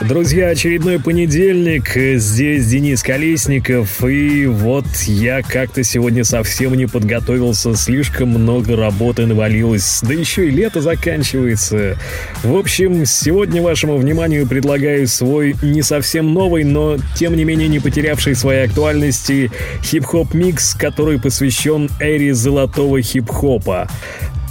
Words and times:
Друзья, 0.00 0.48
очередной 0.48 0.98
понедельник. 0.98 1.92
Здесь 1.94 2.66
Денис 2.66 3.02
Колесников. 3.02 4.04
И 4.04 4.44
вот 4.46 4.86
я 5.06 5.40
как-то 5.42 5.84
сегодня 5.84 6.24
совсем 6.24 6.74
не 6.74 6.86
подготовился. 6.86 7.76
Слишком 7.76 8.30
много 8.30 8.76
работы 8.76 9.24
навалилось. 9.24 10.00
Да 10.02 10.12
еще 10.12 10.48
и 10.48 10.50
лето 10.50 10.80
заканчивается. 10.80 11.96
В 12.42 12.56
общем, 12.56 13.06
сегодня 13.06 13.62
вашему 13.62 13.96
вниманию 13.96 14.48
предлагаю 14.48 15.06
свой 15.06 15.54
не 15.62 15.82
совсем 15.82 16.34
новый, 16.34 16.64
но 16.64 16.96
тем 17.16 17.36
не 17.36 17.44
менее 17.44 17.68
не 17.68 17.78
потерявший 17.78 18.34
своей 18.34 18.64
актуальности 18.64 19.52
хип-хоп 19.82 20.34
микс, 20.34 20.74
который 20.74 21.20
посвящен 21.20 21.88
эре 22.00 22.34
золотого 22.34 23.00
хип-хопа. 23.00 23.88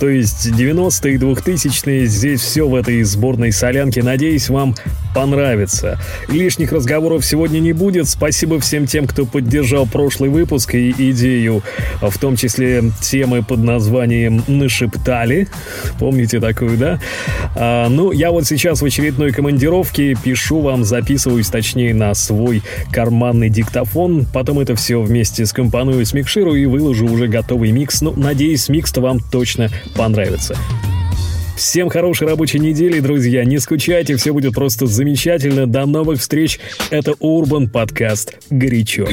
То 0.04 0.10
есть 0.10 0.50
90-е 0.50 1.14
и 1.14 1.18
2000-е, 1.18 2.08
здесь 2.08 2.42
все 2.42 2.68
в 2.68 2.76
этой 2.76 3.02
сборной 3.04 3.54
солянке. 3.54 4.04
Надеюсь, 4.04 4.50
вам 4.50 4.76
понравится. 5.16 5.98
Лишних 6.28 6.74
разговоров 6.74 7.26
сегодня 7.26 7.60
не 7.60 7.72
будет. 7.72 8.10
Спасибо 8.10 8.60
всем 8.60 8.86
тем, 8.86 9.08
кто 9.08 9.26
поддержал 9.26 9.86
прошлый 9.86 10.30
выпуск 10.30 10.76
и 10.76 10.92
идею, 11.12 11.64
в 12.02 12.18
том 12.18 12.36
числе 12.36 12.84
темы 13.00 13.44
под 13.44 13.60
названием 13.60 14.44
«Нашептали». 14.48 15.48
Помните 16.00 16.42
такую, 16.42 16.78
да? 16.78 17.00
А, 17.56 17.88
ну, 17.88 18.12
я 18.12 18.32
вот 18.32 18.46
сейчас 18.46 18.82
в 18.82 18.86
очередной 18.86 19.32
командировке 19.32 20.18
пишу 20.22 20.60
вам, 20.60 20.84
записываюсь, 20.84 21.48
точнее, 21.48 21.94
на 21.94 22.14
свой 22.14 22.62
карманный 22.92 23.50
диктофон. 23.50 24.26
Потом 24.34 24.60
это 24.60 24.76
все 24.76 25.02
вместе 25.02 25.46
скомпоную, 25.46 26.06
смикширую 26.06 26.62
и 26.62 26.66
выложу 26.66 27.06
уже 27.06 27.28
готовый 27.28 27.72
микс. 27.72 28.02
Ну, 28.02 28.14
надеюсь, 28.18 28.68
микс-то 28.68 29.00
вам 29.00 29.22
точно 29.22 29.70
понравится. 29.94 30.58
Всем 31.56 31.90
хорошей 31.90 32.28
рабочей 32.28 32.60
недели, 32.60 33.00
друзья. 33.00 33.46
Не 33.46 33.60
скучайте, 33.60 34.16
все 34.18 34.34
будет 34.34 34.54
просто 34.54 34.88
замечательно. 34.88 35.68
До 35.68 35.86
новых 35.86 36.20
встреч. 36.20 36.60
Это 36.90 37.12
Urban 37.12 37.70
подкаст 37.70 38.36
«Горячо». 38.50 39.08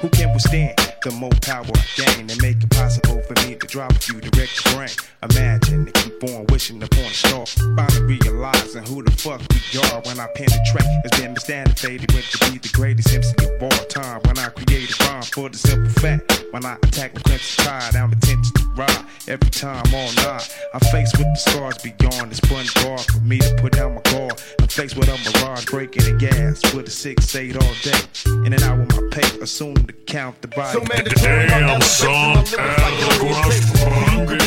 Who 0.00 0.08
can 0.08 0.32
withstand 0.32 0.78
the 1.02 1.10
more 1.10 1.30
power 1.42 1.66
I 1.74 1.84
gain 1.96 2.30
and 2.30 2.40
make 2.40 2.56
it 2.62 2.70
possible 2.70 3.20
for 3.22 3.34
me 3.46 3.54
to 3.54 3.66
drop 3.66 3.92
you 4.08 4.20
direct 4.20 4.64
the 4.64 4.70
brain. 4.74 4.88
Imagine 5.30 5.99
on 6.24 6.46
wishing 6.48 6.82
upon 6.82 7.04
a 7.04 7.14
star. 7.14 7.46
Finally 7.46 8.18
realizing 8.18 8.84
who 8.84 9.02
the 9.02 9.10
fuck 9.12 9.40
we 9.50 9.80
are 9.80 10.00
when 10.02 10.20
I 10.20 10.26
penetrate. 10.34 10.88
It's 11.04 11.18
been 11.18 11.32
mistaken 11.34 11.74
faded 11.74 12.12
with 12.12 12.28
to 12.30 12.50
be 12.50 12.58
the 12.58 12.70
greatest 12.72 13.14
MC 13.14 13.34
of 13.38 13.62
all 13.62 13.84
time. 13.86 14.20
When 14.24 14.38
I 14.38 14.48
create 14.50 14.90
a 14.90 15.04
rhyme 15.04 15.22
for 15.22 15.48
the 15.48 15.58
simple 15.58 15.90
fact. 15.90 16.44
When 16.50 16.64
I 16.64 16.74
attack 16.82 17.14
the 17.14 17.20
crimson 17.20 17.64
tide, 17.64 17.96
I'm 17.96 18.10
to 18.10 18.29
ride. 18.80 19.04
Every 19.28 19.50
time 19.50 19.84
all 19.94 20.12
night, 20.24 20.48
I'm 20.72 20.80
faced 20.90 21.18
with 21.18 21.28
the 21.28 21.36
scars 21.36 21.78
beyond 21.78 22.32
this 22.32 22.40
bun 22.40 22.66
bar 22.82 22.98
for 22.98 23.20
me 23.20 23.38
to 23.38 23.54
put 23.56 23.72
down 23.72 23.94
my 23.94 24.02
guard. 24.10 24.40
I'm 24.60 24.68
faced 24.68 24.96
with 24.96 25.08
a 25.08 25.16
mirage 25.24 25.66
breaking 25.66 26.04
the 26.04 26.16
gas 26.18 26.74
with 26.74 26.88
a 26.88 26.90
six 26.90 27.34
eight 27.36 27.56
all 27.56 27.74
day. 27.82 28.00
In 28.46 28.52
and 28.52 28.62
out 28.62 28.78
with 28.78 28.90
my 28.96 29.02
pay, 29.12 29.40
assume 29.40 29.74
to 29.74 29.92
count 29.92 30.40
the 30.40 30.48
body. 30.48 30.72
So 30.72 30.84
mandatory, 30.88 31.46
Damn, 31.46 31.80
son, 31.82 32.44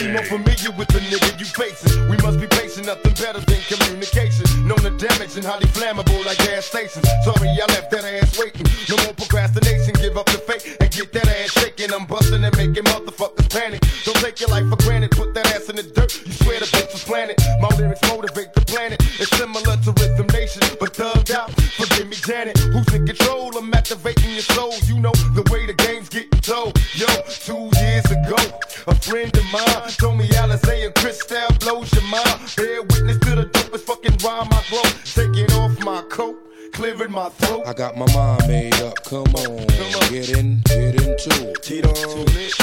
be 0.01 0.11
more 0.11 0.25
familiar 0.25 0.71
with 0.77 0.89
the 0.89 0.99
nigga 1.11 1.39
you 1.39 1.45
facing. 1.45 2.09
We 2.09 2.17
must 2.17 2.39
be 2.39 2.47
patient, 2.47 2.87
nothing 2.87 3.13
better 3.13 3.39
than 3.39 3.61
communication. 3.69 4.45
Known 4.67 4.81
the 4.81 4.91
damage 4.97 5.37
and 5.37 5.45
highly 5.45 5.67
flammable 5.67 6.25
like 6.25 6.39
gas 6.39 6.65
stations. 6.65 7.05
Sorry, 7.23 7.49
I 7.49 7.65
left 7.69 7.91
that 7.91 8.03
ass 8.03 8.37
waiting. 8.39 8.65
No 8.89 8.97
more 9.03 9.13
procrastination, 9.13 9.93
give 10.01 10.17
up 10.17 10.25
the 10.25 10.39
fake 10.39 10.77
and 10.81 10.89
get 10.91 11.13
that 11.13 11.27
ass 11.27 11.51
shaking. 11.51 11.93
I'm 11.93 12.05
busting 12.05 12.43
and 12.43 12.55
making 12.57 12.83
motherfuckers 12.83 13.49
panic. 13.49 13.81
Don't 14.05 14.22
take 14.23 14.39
your 14.39 14.49
life 14.49 14.67
for 14.69 14.77
granted, 14.77 15.11
put 15.11 15.33
that 15.33 15.45
ass 15.53 15.69
in 15.69 15.75
the 15.75 15.83
dirt. 15.83 16.15
You 16.25 16.31
swear 16.31 16.57
the 16.57 16.65
bitch 16.67 16.93
was 16.93 17.03
planted. 17.03 17.35
My 17.59 17.67
lyrics 17.75 17.99
motivate 18.07 18.53
the 18.53 18.61
planet. 18.61 19.03
It's 19.19 19.29
similar 19.35 19.75
to 19.75 19.91
Rhythm 19.99 20.27
Nation, 20.27 20.61
but 20.79 20.93
thugged 20.93 21.31
out. 21.31 21.51
Forgive 21.75 22.07
me, 22.07 22.15
Janet. 22.15 22.57
Who's 22.57 22.87
in 22.93 23.05
control? 23.05 23.51
I'm 23.57 23.73
activating 23.73 24.31
your 24.31 24.47
soul. 24.55 24.71
You 24.87 24.99
know 24.99 25.11
the 25.35 25.43
way 25.51 25.65
the 25.65 25.73
game's 25.73 26.07
getting 26.07 26.39
told. 26.39 26.79
Yo, 26.95 27.07
two 27.27 27.67
years 27.83 28.05
ago, 28.07 28.39
a 28.87 28.95
friend 28.95 29.35
of 29.35 29.45
mine 29.51 29.91
told 29.99 30.17
me 30.17 30.27
Alizé 30.39 30.85
and 30.85 30.95
Cristal 30.95 31.51
blows 31.59 31.91
your 31.91 32.07
mind. 32.07 32.39
Bear 32.55 32.81
witness 32.81 33.19
to 33.27 33.35
the 33.35 33.45
dopest 33.51 33.83
fucking 33.83 34.17
rhyme 34.23 34.47
I 34.51 34.63
wrote. 34.71 34.95
Taking 35.03 35.51
off 35.59 35.77
my 35.83 36.01
coat 36.07 36.42
clearing 36.73 37.11
my 37.11 37.29
throat. 37.29 37.63
I 37.65 37.73
got 37.73 37.95
my 37.95 38.11
mind 38.13 38.47
made 38.47 38.73
up. 38.81 39.01
Come 39.03 39.33
on, 39.35 39.67
Come 39.67 39.95
on. 39.95 40.09
get 40.11 40.29
in, 40.37 40.61
get 40.65 41.01
into 41.01 41.49
it. 41.49 41.61
Tito, 41.63 41.89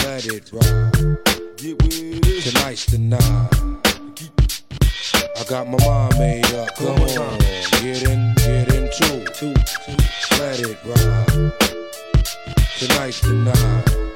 let 0.05 0.27
it 0.27 0.53
ride. 0.53 0.93
Get 1.57 1.83
with 1.83 2.27
it. 2.27 2.53
Tonight's 2.53 2.87
the 2.87 2.99
night. 2.99 3.21
I 5.39 5.45
got 5.49 5.69
my 5.69 5.79
mind 5.87 6.19
made 6.19 6.53
up. 6.55 6.75
Come 6.77 7.01
on, 7.01 7.39
get 7.81 8.03
in, 8.03 8.35
get 8.37 8.69
into 8.75 9.23
it. 9.23 9.41
Let 10.39 10.61
it 10.61 10.79
ride. 10.85 11.53
Tonight's 12.79 13.21
the 13.21 13.33
night. 13.33 14.10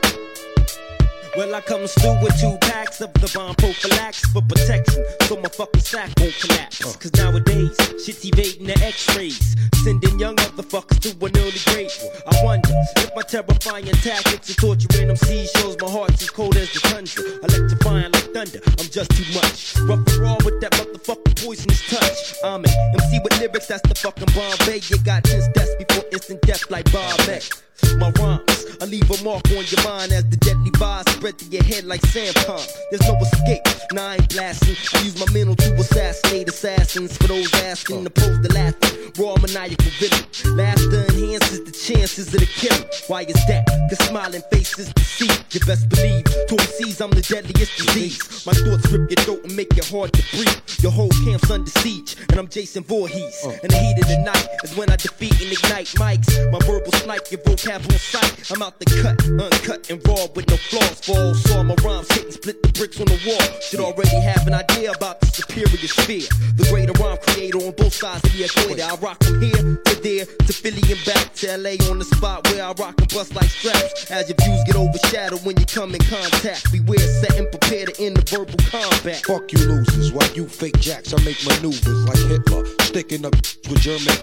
Well, 1.37 1.53
I 1.53 1.61
come 1.63 1.85
through 1.89 2.23
with 2.23 2.39
two 2.39 2.57
packs 2.61 3.01
of 3.01 3.13
the 3.15 3.27
bomb 3.35 3.57
prophylaxis 3.57 4.31
for 4.31 4.41
protection, 4.43 5.05
so 5.27 5.35
my 5.37 5.49
fucking 5.49 5.83
sack 5.83 6.11
won't 6.21 6.33
collapse. 6.39 6.79
Cause 6.79 7.13
nowadays, 7.15 7.75
shit's 7.99 8.25
evading 8.25 8.69
the 8.69 8.79
x-rays, 8.79 9.57
sending 9.83 10.17
young 10.21 10.37
motherfuckers 10.37 11.01
to 11.03 11.11
an 11.11 11.33
early 11.35 11.59
grave. 11.67 11.91
I 12.31 12.39
wonder 12.45 12.71
if 12.71 13.11
my 13.17 13.23
terrifying 13.23 13.87
tactics 13.99 14.51
of 14.51 14.57
torturing 14.59 15.09
them 15.09 15.17
seas 15.17 15.51
shows 15.59 15.77
my 15.83 15.91
heart's 15.91 16.23
as 16.23 16.31
cold 16.31 16.57
as 16.57 16.71
the 16.73 16.79
tundra. 16.87 17.27
Electrifying 17.43 18.13
like 18.13 18.31
thunder, 18.31 18.61
I'm 18.79 18.87
just 18.87 19.11
too 19.11 19.27
much. 19.35 19.75
Rough 19.91 20.07
and 20.07 20.19
raw 20.23 20.39
with 20.45 20.61
that 20.61 20.71
motherfucking 20.79 21.35
poisonous 21.43 21.83
touch. 21.91 22.35
I'm 22.45 22.63
an 22.63 22.71
MC 22.95 23.19
with 23.25 23.41
lyrics, 23.41 23.67
that's 23.67 23.83
the 23.89 23.97
fucking 23.97 24.31
Bombay. 24.39 24.87
You 24.87 25.03
got 25.03 25.25
tense 25.25 25.49
deaths 25.49 25.75
before 25.83 26.05
instant 26.13 26.43
death 26.43 26.71
like 26.71 26.87
Bob 26.93 27.19
X. 27.27 27.51
My 27.99 28.11
rhymes, 28.23 28.44
I 28.85 28.87
leave 28.87 29.11
a 29.11 29.25
mark 29.25 29.49
on 29.49 29.65
your 29.65 29.83
mind 29.89 30.13
as 30.13 30.29
the 30.29 30.37
deadly 30.37 30.71
vibes 30.73 31.09
spread 31.09 31.39
to 31.39 31.47
your 31.47 31.65
head 31.65 31.85
like 31.87 32.05
sand 32.05 32.37
palm. 32.45 32.61
There's 32.91 33.01
no 33.09 33.17
escape, 33.17 33.63
nah, 33.95 34.11
I 34.11 34.15
ain't 34.17 34.29
blasting. 34.29 34.77
I 34.93 35.03
use 35.03 35.19
my 35.19 35.25
mental 35.33 35.57
to 35.57 35.75
assassinate 35.77 36.51
assassins 36.51 37.17
for 37.17 37.29
those 37.29 37.49
asking, 37.65 38.05
to 38.05 38.09
opposed 38.09 38.43
to 38.45 38.53
laughing. 38.53 39.13
Raw 39.17 39.37
maniacal 39.41 39.89
villain. 39.97 40.59
Laughter 40.59 41.14
enhances 41.15 41.63
the 41.65 41.71
chances 41.71 42.35
of 42.35 42.41
the 42.41 42.47
killing. 42.47 42.85
Why 43.07 43.23
is 43.23 43.41
that? 43.47 43.67
Cause 43.89 44.07
smiling 44.09 44.43
faces 44.51 44.93
deceive. 44.93 45.45
You 45.51 45.61
best 45.61 45.89
believe, 45.89 46.25
to 46.25 46.55
MCs, 46.57 47.01
I'm 47.01 47.11
the 47.11 47.23
deadliest 47.23 47.77
disease. 47.77 48.47
My 48.47 48.53
thoughts 48.53 48.91
rip 48.91 49.11
your 49.11 49.21
throat 49.23 49.45
and 49.45 49.55
make 49.57 49.77
it 49.77 49.89
hard 49.89 50.13
to 50.13 50.23
breathe. 50.35 50.61
Your 50.83 50.93
whole 50.93 51.11
camp's 51.25 51.51
under 51.51 51.71
siege, 51.83 52.17
and 52.31 52.39
I'm 52.39 52.49
Jason 52.49 52.83
Voorhees. 52.83 53.39
Oh. 53.45 53.55
In 53.63 53.71
the 53.71 53.79
heat 53.79 53.99
of 54.03 54.09
the 54.09 54.19
night 54.25 54.49
is 54.65 54.77
when 54.77 54.91
I 54.91 54.97
defeat 54.97 55.39
and 55.41 55.53
ignite 55.53 55.89
mics. 56.03 56.29
My 56.51 56.59
verbal 56.67 56.93
snipe, 56.93 57.31
your 57.31 57.41
vocab 57.43 57.85
on 57.87 57.99
sight. 57.99 58.51
I'm 58.51 58.63
out 58.63 58.79
the 58.81 58.87
cut, 59.03 59.17
uncut 59.29 59.91
and 59.91 60.03
raw 60.09 60.27
with 60.35 60.49
no 60.49 60.57
flaws. 60.57 61.01
Fall, 61.01 61.35
saw 61.35 61.63
my 61.63 61.77
rhymes 61.85 62.11
hit 62.13 62.25
and 62.25 62.35
split 62.35 62.63
the 62.63 62.69
bricks 62.73 62.99
on 63.01 63.07
the 63.07 63.21
wall. 63.27 63.61
Should 63.61 63.81
already 63.81 64.19
have 64.21 64.47
an 64.47 64.55
idea 64.55 64.93
about 64.93 65.21
the 65.21 65.27
superior 65.27 65.89
sphere. 65.89 66.29
The 66.57 66.67
greater 66.71 66.93
rhyme 66.99 67.19
creator 67.23 67.59
on 67.59 67.73
both 67.73 67.95
sides 67.95 68.25
of 68.25 68.33
the 68.33 68.45
equator. 68.45 68.83
I 68.83 68.95
rock 68.97 69.23
from 69.23 69.41
here 69.41 69.79
to 69.85 69.95
there 70.03 70.27
to 70.27 70.53
Philly 70.53 70.83
and 70.91 71.04
back 71.05 71.35
to 71.35 71.57
LA 71.57 71.77
on 71.91 71.99
the 71.99 72.05
spot 72.05 72.47
where 72.49 72.65
I 72.65 72.73
rock 72.73 73.01
and 73.01 73.13
bust 73.13 73.35
like 73.35 73.51
straps. 73.51 74.11
As 74.11 74.29
your 74.29 74.37
views 74.43 74.65
get 74.67 74.77
overshadowed 74.77 75.45
when 75.45 75.57
you 75.59 75.67
come 75.67 75.95
in 75.95 76.01
contact. 76.03 76.73
Beware, 76.73 76.99
set 76.99 77.39
and 77.39 77.51
prepare 77.51 77.87
to 77.87 78.03
end 78.03 78.17
the 78.17 78.25
verbal 78.29 78.59
combat. 78.71 79.25
Fuck 79.25 79.53
you 79.53 79.59
losers, 79.59 80.13
while 80.13 80.31
you 80.33 80.49
fake 80.49 80.79
jacks, 80.81 81.13
I 81.13 81.23
make 81.25 81.39
maneuvers 81.47 82.05
like 82.05 82.19
Hitler. 82.19 82.65
Sticking 82.81 83.25
up 83.27 83.35
with 83.69 83.81
German 83.81 84.17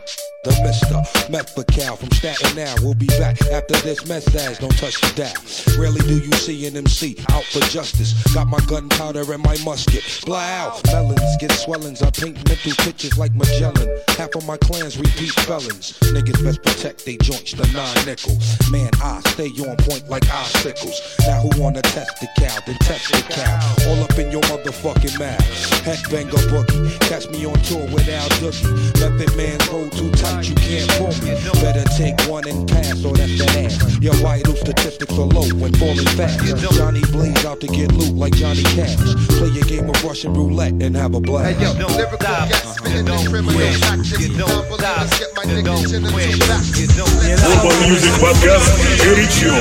the 0.43 0.51
mister. 0.63 1.31
Methtical 1.31 1.95
from 1.95 2.11
Staten 2.11 2.55
now. 2.55 2.73
We'll 2.81 2.95
be 2.95 3.07
back 3.07 3.41
after 3.53 3.75
this 3.85 4.05
message. 4.07 4.59
Don't 4.59 4.75
touch 4.77 4.99
the 5.01 5.11
dial. 5.13 5.37
Rarely 5.79 6.01
do 6.01 6.17
you 6.17 6.31
see 6.33 6.65
an 6.67 6.77
MC 6.77 7.17
out 7.29 7.43
for 7.43 7.59
justice. 7.69 8.13
Got 8.33 8.47
my 8.47 8.59
gunpowder 8.67 9.31
and 9.31 9.43
my 9.43 9.57
musket. 9.63 10.03
Fly 10.03 10.51
out. 10.57 10.83
Melons 10.87 11.37
get 11.39 11.51
swellings. 11.51 12.01
I 12.01 12.09
paint 12.09 12.37
mental 12.47 12.73
pictures 12.83 13.17
like 13.17 13.33
Magellan. 13.35 13.87
Half 14.17 14.35
of 14.35 14.45
my 14.47 14.57
clans 14.57 14.97
repeat 14.97 15.31
felons. 15.45 15.97
Niggas 15.99 16.43
best 16.43 16.63
protect 16.71 17.05
they 17.05 17.17
joints, 17.17 17.53
the 17.53 17.67
nine 17.75 18.05
nickel. 18.05 18.35
Man, 18.71 18.89
I 19.03 19.19
stay 19.31 19.51
on 19.67 19.75
point 19.77 20.07
like 20.09 20.23
icicles. 20.29 20.99
Now 21.27 21.41
who 21.41 21.49
wanna 21.61 21.81
test 21.81 22.19
the 22.19 22.27
cow? 22.39 22.57
Then 22.65 22.75
test 22.81 23.11
the 23.11 23.21
cow. 23.33 23.59
All 23.87 23.99
up 24.03 24.17
in 24.17 24.31
your 24.31 24.41
motherfucking 24.47 25.19
mouth. 25.19 25.83
Heck, 25.83 25.99
Headbanger 25.99 26.41
boogie. 26.49 26.99
Catch 27.09 27.29
me 27.29 27.45
on 27.45 27.59
tour 27.67 27.83
with 27.91 28.07
Al 28.07 28.27
Dookie. 28.39 28.65
Method 28.99 29.35
man 29.35 29.59
hold 29.67 29.91
too 29.91 30.11
tight, 30.11 30.47
you 30.47 30.55
can't 30.55 30.89
pull 30.95 31.13
me. 31.23 31.35
Better 31.61 31.83
take 31.97 32.15
one 32.29 32.47
and 32.47 32.67
pass, 32.67 33.03
or 33.03 33.13
that's 33.13 33.37
the 33.37 33.47
ass. 33.59 33.99
Your 34.01 34.15
vital 34.15 34.55
statistics 34.55 35.13
are 35.13 35.27
low 35.27 35.47
when 35.59 35.73
falling 35.75 36.07
fast. 36.17 36.39
Johnny 36.75 37.01
Blaze 37.11 37.45
out 37.45 37.59
to 37.61 37.67
get 37.67 37.91
loot 37.91 38.15
like 38.15 38.33
Johnny 38.33 38.63
Cash. 38.75 38.95
Play 39.37 39.51
a 39.59 39.63
game 39.65 39.89
of 39.89 40.03
Russian 40.03 40.33
roulette 40.33 40.73
and 40.81 40.95
have 40.95 41.15
a 41.15 41.19
blast. 41.19 41.57
Hey 41.57 41.63
yo, 41.63 41.73
lyrical 41.73 42.17
gas, 42.17 42.77
spinning 42.77 43.05
this 43.05 43.27
criminal 43.27 43.59
tactics. 43.79 44.29
Non-believers 44.37 45.19
get 45.19 45.35
my 45.35 45.43
nigga 45.43 45.81
chin 45.81 46.05
into 46.05 46.11
backs. 46.47 46.60
Urban 46.60 47.88
Music 47.88 48.12
Podcast 48.20 48.68
горячо. 49.02 49.52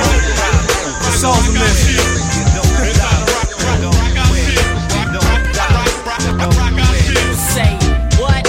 Say 7.54 7.78
what? 8.20 8.44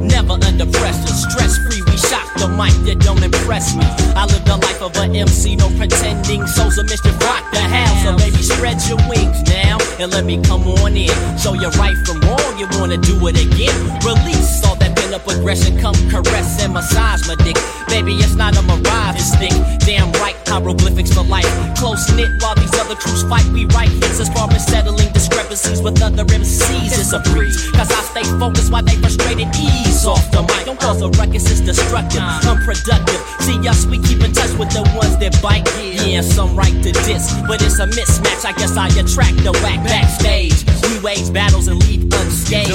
Never 0.00 0.32
under 0.32 0.64
pressure, 0.66 1.06
stress 1.08 1.58
free. 1.58 1.82
We 1.82 1.96
shock 1.98 2.32
the 2.38 2.48
mic 2.48 2.72
that 2.86 3.00
don't 3.00 3.22
impress 3.22 3.74
me. 3.76 3.84
I 4.16 4.24
live 4.24 4.44
the 4.46 4.56
life 4.56 4.80
of 4.80 4.96
a 4.96 5.04
MC, 5.14 5.56
no 5.56 5.68
pretending. 5.76 6.46
Souls 6.46 6.78
of 6.78 6.86
mischief 6.86 7.20
rock 7.20 7.44
the 7.52 7.60
house, 7.60 8.04
so 8.04 8.16
baby 8.16 8.42
spread 8.42 8.80
your 8.88 8.98
wings 9.08 9.42
now 9.48 9.76
and 9.98 10.10
let 10.12 10.24
me 10.24 10.40
come 10.42 10.66
on 10.66 10.96
in. 10.96 11.12
Show 11.36 11.52
you 11.52 11.68
right 11.76 11.96
from 12.06 12.20
wrong, 12.20 12.58
you 12.58 12.66
wanna 12.78 12.96
do 12.96 13.26
it 13.28 13.36
again. 13.36 13.76
Release 14.00 14.64
all 14.64 14.76
up 15.13 15.27
aggression, 15.27 15.79
come 15.79 15.95
caress 16.09 16.61
and 16.63 16.73
massage 16.73 17.27
my 17.27 17.35
dick. 17.43 17.55
Baby, 17.87 18.15
it's 18.15 18.35
not 18.35 18.55
a 18.57 18.61
mirage, 18.61 19.15
it's 19.15 19.35
thick. 19.35 19.51
Damn 19.85 20.11
right, 20.23 20.35
hieroglyphics 20.47 21.13
for 21.13 21.23
life. 21.23 21.47
Close 21.77 22.09
knit 22.15 22.29
while 22.39 22.55
these 22.55 22.73
other 22.79 22.95
crews 22.95 23.23
fight. 23.23 23.45
We 23.51 23.65
write 23.65 23.89
hits 23.89 24.19
as 24.19 24.29
far 24.29 24.49
as 24.51 24.65
settling 24.65 25.11
discrepancies 25.11 25.81
with 25.81 26.01
other 26.01 26.23
MCs. 26.23 26.95
It's 26.95 27.13
a 27.13 27.19
breeze, 27.31 27.71
cause 27.71 27.91
I 27.91 28.01
stay 28.13 28.23
focused 28.39 28.71
while 28.71 28.83
they 28.83 28.95
frustrated. 28.95 29.47
Ease 29.55 30.05
off 30.05 30.31
the 30.31 30.43
mic, 30.43 30.65
don't 30.65 30.79
cause 30.79 31.01
a 31.01 31.09
ruckus, 31.09 31.49
it's 31.51 31.61
destructive, 31.61 32.21
unproductive. 32.47 33.21
See 33.41 33.59
us, 33.67 33.85
we 33.85 33.97
keep 33.99 34.23
in 34.23 34.31
touch 34.31 34.53
with 34.57 34.71
the 34.71 34.83
ones 34.95 35.17
that 35.17 35.41
bite. 35.41 35.67
Yeah, 36.07 36.21
some 36.21 36.55
right 36.55 36.75
to 36.83 36.91
diss, 36.91 37.33
but 37.47 37.61
it's 37.61 37.79
a 37.79 37.87
mismatch. 37.87 38.45
I 38.45 38.53
guess 38.53 38.77
I 38.77 38.87
attract 38.87 39.43
the 39.43 39.51
whack 39.63 39.83
backstage. 39.83 40.63
We 40.87 40.99
wage 40.99 41.31
battles 41.33 41.67
and 41.67 41.83
leave 41.83 42.03
unscathed. 42.13 42.69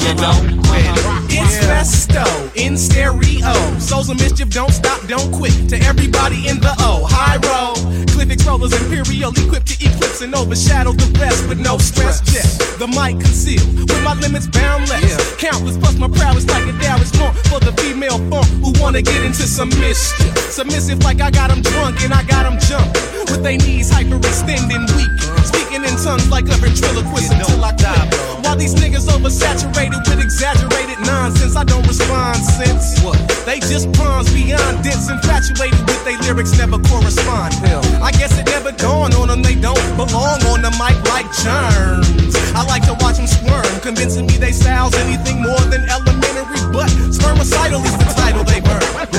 You 0.00 0.14
know? 0.14 1.25
It's 1.28 1.58
Phesto 1.66 2.24
in 2.56 2.76
stereo. 2.76 3.52
Souls 3.78 4.08
of 4.08 4.18
mischief, 4.18 4.48
don't 4.50 4.70
stop, 4.70 5.00
don't 5.08 5.32
quit. 5.32 5.68
To 5.70 5.76
everybody 5.82 6.48
in 6.48 6.60
the 6.60 6.74
O, 6.78 7.04
high 7.08 7.36
roll. 7.42 7.76
Cliffix 8.14 8.46
rollers, 8.46 8.72
imperial, 8.72 9.32
equipped 9.32 9.66
to 9.68 9.76
eclipse 9.84 10.22
and 10.22 10.34
overshadow 10.34 10.92
the 10.92 11.06
rest 11.18 11.48
with 11.48 11.58
no 11.58 11.78
stress. 11.78 12.20
Jet, 12.22 12.46
the 12.78 12.86
mic 12.86 13.20
concealed, 13.20 13.90
with 13.90 14.02
my 14.04 14.14
limits 14.14 14.46
boundless. 14.46 15.36
Countless 15.36 15.76
plus 15.76 15.96
my 15.98 16.08
prowess 16.08 16.46
like 16.46 16.64
a 16.64 16.72
Taoist 16.78 17.18
monk 17.18 17.36
for 17.50 17.60
the 17.60 17.72
female 17.82 18.18
funk 18.30 18.46
who 18.62 18.72
wanna 18.80 19.02
get 19.02 19.24
into 19.24 19.42
some 19.42 19.68
mischief. 19.80 20.32
Submissive 20.50 21.02
like 21.02 21.20
I 21.20 21.30
got 21.30 21.50
'em 21.50 21.60
drunk 21.60 22.02
and 22.02 22.14
I 22.14 22.22
got 22.22 22.36
got 22.36 22.52
'em 22.52 22.58
jumping. 22.68 23.02
With 23.30 23.42
their 23.42 23.58
knees 23.58 23.90
hyperextending, 23.90 24.84
weak. 24.96 25.10
Speaking 25.44 25.84
in 25.84 25.96
tongues 26.04 26.28
like 26.28 26.48
a 26.48 26.56
ventriloquist 26.62 27.32
until 27.32 27.64
I 27.64 27.72
quit. 27.72 28.35
While 28.46 28.54
these 28.54 28.76
niggas 28.76 29.10
oversaturated 29.10 30.06
with 30.06 30.22
exaggerated 30.22 31.04
nonsense, 31.04 31.56
I 31.56 31.64
don't 31.64 31.84
respond 31.84 32.38
since 32.38 33.02
what? 33.02 33.18
they 33.44 33.58
just 33.58 33.92
pawns 33.92 34.32
beyond 34.32 34.84
dense, 34.84 35.10
infatuated 35.10 35.80
with 35.80 36.04
their 36.04 36.16
lyrics, 36.18 36.56
never 36.56 36.78
correspond. 36.78 37.54
I 37.98 38.12
guess 38.12 38.38
it 38.38 38.46
never 38.46 38.70
dawned 38.70 39.14
on 39.14 39.26
them 39.26 39.42
they 39.42 39.56
don't 39.56 39.82
belong 39.96 40.46
on 40.46 40.62
the 40.62 40.70
mic 40.78 40.94
like 41.10 41.26
germs. 41.42 42.38
I 42.54 42.62
like 42.70 42.86
to 42.86 42.94
watch 43.02 43.16
them 43.16 43.26
squirm, 43.26 43.66
convincing 43.82 44.26
me 44.26 44.38
they 44.38 44.52
styles 44.52 44.94
anything 44.94 45.42
more 45.42 45.66
than 45.66 45.82
elementary, 45.90 46.62
but 46.70 46.86
spermicidal 47.10 47.82
is 47.82 47.98
the 47.98 48.14
title 48.14 48.44
they 48.44 48.60
burn. 48.60 48.78
I'm 48.94 49.10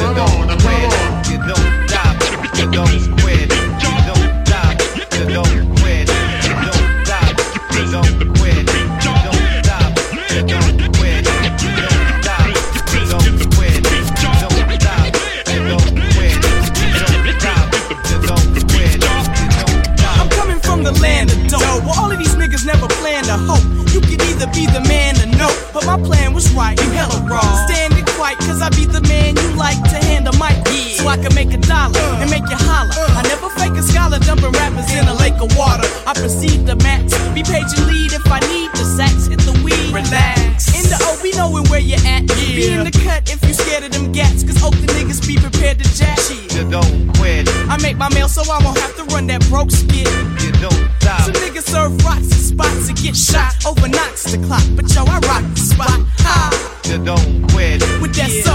can 31.27 31.35
make 31.35 31.53
a 31.53 31.61
dollar 31.67 31.99
and 32.21 32.29
make 32.29 32.47
you 32.49 32.55
holler. 32.55 32.93
I 33.15 33.21
never 33.23 33.49
fake 33.49 33.73
a 33.73 33.83
scholar 33.83 34.19
dumping 34.19 34.51
rappers 34.51 34.91
in 34.93 35.07
a 35.07 35.13
lake 35.15 35.39
of 35.41 35.55
water. 35.57 35.87
I 36.05 36.13
proceed 36.13 36.65
to 36.67 36.75
max. 36.77 37.17
Be 37.33 37.43
patient 37.43 37.87
lead 37.87 38.13
if 38.13 38.25
I 38.31 38.39
need 38.47 38.71
the 38.71 38.85
sax. 38.85 39.27
Hit 39.27 39.39
the 39.39 39.53
weed. 39.63 39.91
Relax. 39.93 40.71
In 40.75 40.89
the 40.89 40.97
O, 41.03 41.19
we 41.21 41.31
knowin' 41.31 41.65
where 41.69 41.79
you 41.79 41.97
at. 42.05 42.27
Be 42.27 42.71
in 42.71 42.83
the 42.83 42.91
cut 42.91 43.29
if 43.29 43.43
you 43.47 43.53
scared 43.53 43.83
of 43.83 43.91
them 43.91 44.11
gats. 44.11 44.43
Cause 44.43 44.61
Oakland 44.63 44.89
niggas 44.89 45.25
be 45.27 45.35
prepared 45.37 45.79
to 45.79 45.87
jack. 45.95 46.17
You 46.55 46.69
don't 46.69 47.13
quit. 47.17 47.47
I 47.69 47.77
make 47.81 47.97
my 47.97 48.09
mail 48.09 48.29
so 48.29 48.41
I 48.49 48.63
won't 48.63 48.77
have 48.77 48.95
to 48.97 49.03
run 49.13 49.27
that 49.27 49.45
broke 49.49 49.71
skit. 49.71 50.07
You 50.41 50.51
don't 50.63 50.87
stop. 50.99 51.21
Some 51.21 51.37
niggas 51.43 51.67
serve 51.67 51.93
rocks 52.05 52.31
in 52.31 52.39
spots 52.39 52.89
and 52.89 52.97
get 52.97 53.15
shot 53.15 53.53
over 53.65 53.87
knocks 53.87 54.23
the 54.23 54.39
clock. 54.47 54.63
But 54.75 54.87
yo, 54.93 55.03
I 55.03 55.19
rock 55.27 55.43
the 55.53 55.59
spot. 55.59 55.99
Ha! 56.23 56.67
You 56.85 57.03
don't 57.03 57.51
quit. 57.51 57.83
With 58.01 58.15
that 58.15 58.31
shit, 58.31 58.46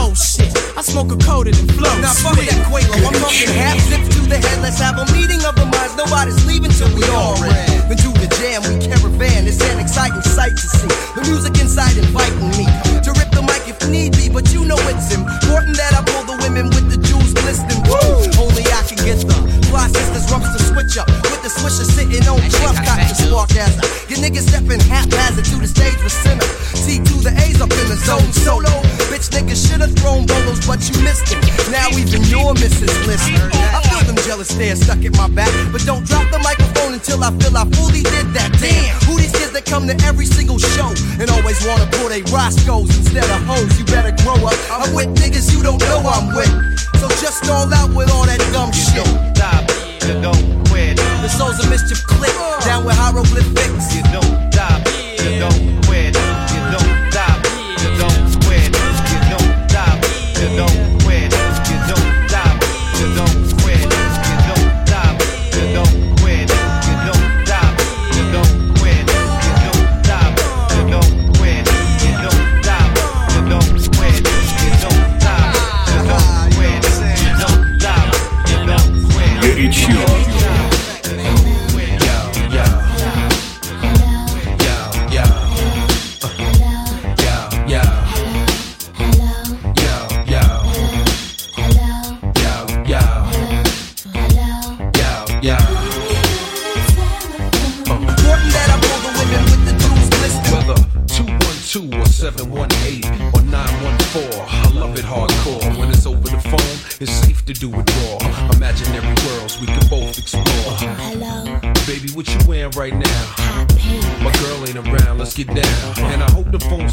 I 0.83 0.85
smoke 0.85 1.15
a 1.15 1.19
coated 1.23 1.55
and 1.63 1.71
flow. 1.79 1.95
Now 2.03 2.11
fuck 2.11 2.35
spit. 2.35 2.51
that 2.51 2.67
Quavo, 2.67 2.91
I'm 3.07 3.15
talking 3.15 3.55
half 3.55 3.79
zip 3.87 4.03
to 4.03 4.21
the 4.27 4.35
head. 4.35 4.59
Let's 4.67 4.83
have 4.83 4.99
a 4.99 5.07
meeting 5.15 5.39
of 5.47 5.55
the 5.55 5.63
minds. 5.71 5.95
Nobody's 5.95 6.43
leaving 6.43 6.75
till 6.75 6.91
we 6.91 7.07
all 7.07 7.39
ran. 7.39 7.55
Into 7.87 8.11
the 8.19 8.27
jam, 8.43 8.67
we 8.67 8.83
caravan. 8.83 9.47
It's 9.47 9.63
an 9.63 9.79
exciting 9.79 10.27
sight 10.27 10.51
to 10.51 10.67
see. 10.67 10.91
The 11.15 11.23
music 11.31 11.55
inside 11.63 11.95
inviting 11.95 12.51
me 12.59 12.67
to 12.99 13.15
rip 13.15 13.31
the 13.31 13.47
mic 13.47 13.63
if 13.71 13.79
need 13.87 14.19
be. 14.19 14.27
But 14.27 14.51
you 14.51 14.67
know 14.67 14.75
it's 14.91 15.15
important 15.15 15.79
that 15.79 15.95
I 15.95 16.03
pull 16.03 16.27
the 16.27 16.35
women 16.43 16.67
with 16.75 16.91
the 16.91 16.99
jewels 16.99 17.31
glistening. 17.31 17.79
Woo! 17.87 18.43
Only 18.43 18.67
I 18.67 18.83
can 18.83 18.99
get 19.07 19.23
the 19.23 19.39
fly 19.71 19.87
sisters 19.87 20.27
rumps 20.35 20.51
to 20.51 20.59
switch 20.67 20.99
up. 20.99 21.07
With 21.31 21.47
the 21.47 21.51
swisher 21.63 21.87
sitting 21.87 22.27
on 22.27 22.43
Trump, 22.59 22.83
got 22.83 22.99
the 22.99 23.15
spark 23.15 23.55
as 23.55 23.79
I 23.79 23.87
get 24.11 24.19
niggas 24.19 24.51
stepping 24.51 24.83
haphazard 24.91 25.47
to 25.47 25.63
the 25.63 25.71
stage 25.71 26.03
with 26.03 26.11
center. 26.11 26.51
C 26.75 26.99
to 26.99 27.15
the 27.23 27.31
A's 27.39 27.63
up 27.63 27.71
in 27.71 27.87
the 27.87 27.99
zone 28.03 28.35
solo 28.35 28.82
have 29.83 29.95
thrown 29.99 30.23
bolos, 30.27 30.63
but 30.63 30.79
you 30.87 30.95
missed 31.03 31.35
it. 31.35 31.43
Now 31.71 31.91
even 31.99 32.23
you're 32.31 32.55
Mrs. 32.55 32.95
Listener. 33.07 33.51
I 33.51 33.83
feel 33.91 34.07
them 34.07 34.17
jealous 34.23 34.49
stares 34.49 34.81
stuck 34.81 35.03
at 35.05 35.15
my 35.19 35.29
back, 35.29 35.51
but 35.73 35.83
don't 35.83 36.07
drop 36.07 36.31
the 36.31 36.39
microphone 36.39 36.95
until 36.95 37.23
I 37.25 37.35
feel 37.43 37.57
I 37.59 37.67
fully 37.75 38.07
did 38.07 38.31
that. 38.39 38.55
Damn, 38.63 38.95
who 39.11 39.19
these 39.19 39.35
kids 39.35 39.51
that 39.53 39.67
come 39.67 39.87
to 39.91 39.97
every 40.07 40.27
single 40.27 40.59
show 40.59 40.95
and 41.19 41.27
always 41.31 41.59
wanna 41.67 41.87
pull 41.99 42.09
they 42.09 42.23
Roscoe's 42.31 42.95
instead 42.95 43.27
of 43.27 43.43
hoes? 43.43 43.75
You 43.79 43.85
better 43.87 44.15
grow 44.23 44.39
up. 44.47 44.55
I'm 44.71 44.95
with 44.95 45.11
niggas 45.19 45.51
you 45.51 45.63
don't 45.63 45.83
know 45.91 46.01
I'm 46.07 46.31
with. 46.31 46.53
So 47.03 47.09
just 47.19 47.51
all 47.51 47.67
out 47.75 47.91
with 47.91 48.11
all 48.11 48.27
that 48.27 48.39
dumb 48.55 48.71
shit. 48.71 48.95
You 48.95 49.03
don't 49.03 49.37
Stop, 49.37 49.63
you 50.07 50.15
don't 50.23 50.47
quit. 50.71 50.97
The 50.97 51.29
souls 51.29 51.59
of 51.59 51.69
mischief 51.71 51.99
click 52.07 52.35
down 52.63 52.87
with 52.87 52.95
hieroglyphics. 52.95 53.97
You 53.97 54.03
don't 54.15 54.31
stop, 54.53 54.79
you 55.27 55.43
don't 55.43 55.82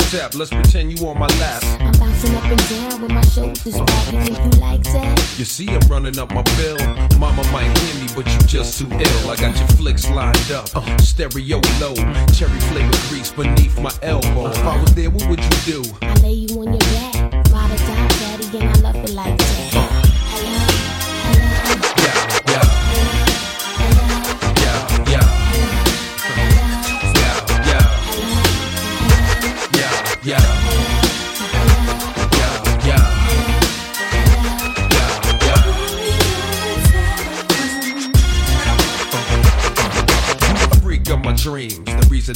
tapped, 0.09 0.33
let's 0.33 0.49
pretend 0.49 0.97
you 0.97 1.07
on 1.07 1.19
my 1.19 1.27
lap. 1.39 1.61
I'm 1.79 1.91
bouncing 1.99 2.35
up 2.35 2.43
and 2.45 2.69
down 2.69 3.01
with 3.01 3.11
my 3.11 3.21
shoulders 3.21 3.77
back. 3.79 4.13
You 4.13 4.21
think 4.21 4.55
you 4.55 4.59
like 4.59 4.83
that? 4.83 5.35
You 5.37 5.45
see, 5.45 5.69
I'm 5.69 5.87
running 5.87 6.17
up 6.17 6.31
my 6.33 6.41
bill. 6.57 6.77
Mama 7.19 7.43
might 7.51 7.69
hear 7.77 7.95
me, 8.01 8.07
but 8.15 8.25
you 8.25 8.39
just 8.47 8.79
too 8.79 8.87
ill. 8.91 9.29
I 9.29 9.35
got 9.35 9.57
your 9.57 9.67
flicks 9.77 10.09
lined 10.09 10.51
up, 10.51 10.67
stereo 11.01 11.61
low, 11.79 11.93
cherry 12.33 12.59
flavor 12.71 12.97
grease 13.09 13.31
beneath 13.31 13.79
my 13.79 13.91
elbow. 14.01 14.47
If 14.49 14.57
I 14.59 14.81
was 14.81 14.95
there, 14.95 15.11
what 15.11 15.29
would 15.29 15.43
you 15.43 15.81
do? 15.81 15.83
I 16.01 16.13
lay 16.21 16.33
you 16.33 16.59
on 16.59 16.73
your 16.73 16.79
back, 16.79 17.08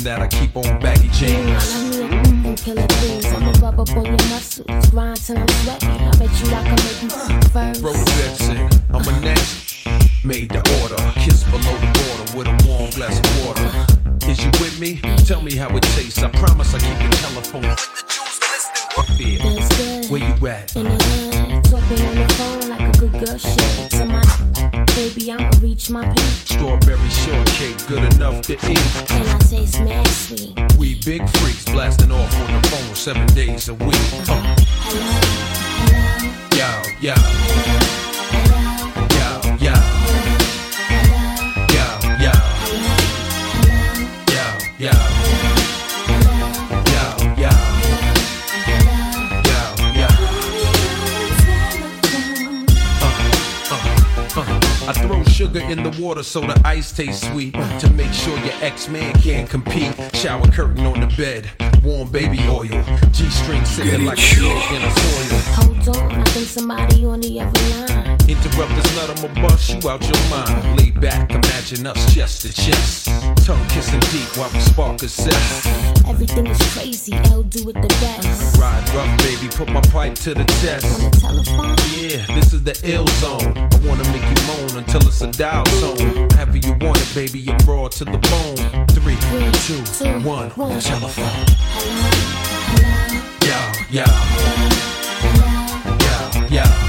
that 0.03 0.19
I 0.19 0.27
keep 0.27 0.55
on 0.55 0.79
baggy 0.79 1.07
jeans. 1.09 1.73
I 1.75 1.87
love 1.87 2.41
me 2.43 2.51
a 2.53 3.61
rub 3.61 3.79
up 3.79 3.89
on 3.95 4.05
your 4.05 4.13
muscles, 4.13 4.89
grind 4.91 5.17
till 5.17 5.37
I'm 5.37 5.47
sweaty. 5.47 5.82
Ice 56.73 56.91
tastes 56.91 57.27
sweet. 57.27 57.53
To 57.81 57.89
make 57.91 58.11
sure 58.11 58.35
your 58.39 58.57
ex-man 58.61 59.13
can't 59.21 59.47
compete. 59.47 59.93
Shower 60.15 60.47
curtain 60.47 60.85
on 60.85 60.99
the 61.01 61.09
bed, 61.15 61.43
warm 61.83 62.09
baby 62.09 62.39
oil. 62.49 62.81
G-string 63.11 63.63
sitting 63.63 64.05
like 64.05 64.17
a 64.17 64.21
pig 64.21 64.65
in 64.75 64.81
a 64.81 64.91
soil. 65.01 65.39
Hold 65.59 65.97
on, 65.97 66.21
I 66.21 66.23
think 66.33 66.47
somebody 66.47 67.05
on 67.05 67.21
the 67.21 67.41
other 67.41 67.61
line. 67.71 68.17
Interrupt 68.27 68.73
this 68.77 68.89
nut, 68.95 69.09
I'ma 69.13 69.47
bust 69.47 69.69
you 69.69 69.89
out 69.89 70.01
your 70.01 70.23
mind. 70.29 70.79
Lay 70.79 70.89
back, 70.89 71.29
imagine 71.29 71.85
us 71.85 72.01
chest 72.13 72.41
to 72.41 72.51
chest. 72.51 73.07
Tongue 73.45 73.67
kissing 73.67 73.99
deep 74.11 74.35
while 74.35 74.49
we 74.51 74.59
spark 74.59 75.03
a 75.03 75.07
sex. 75.07 75.67
Everything 76.07 76.47
is 76.47 76.61
crazy, 76.73 77.13
L 77.29 77.43
do 77.43 77.69
it 77.69 77.73
the 77.73 77.93
best. 78.01 78.32
Rough, 78.93 79.17
baby, 79.19 79.47
put 79.49 79.69
my 79.69 79.81
pipe 79.81 80.13
to 80.15 80.35
the 80.35 80.43
test. 80.61 80.85
Yeah, 81.97 82.25
this 82.35 82.53
is 82.53 82.63
the 82.63 82.79
ill 82.83 83.07
zone. 83.07 83.57
I 83.57 83.87
wanna 83.87 84.03
make 84.11 84.21
you 84.21 84.45
moan 84.45 84.77
until 84.77 85.01
it's 85.07 85.21
a 85.21 85.31
dial 85.31 85.63
tone. 85.81 86.29
However 86.31 86.57
you 86.57 86.73
want 86.73 87.01
it, 87.01 87.11
baby, 87.15 87.39
you're 87.39 87.57
raw 87.65 87.87
to 87.87 88.05
the 88.05 88.19
bone. 88.29 88.87
Three, 88.89 89.17
two, 89.65 89.81
one, 90.27 90.51
telephone. 90.79 91.45
yo. 93.41 93.73
Yo, 93.89 94.05
yo. 96.49 96.53
Yo, 96.53 96.82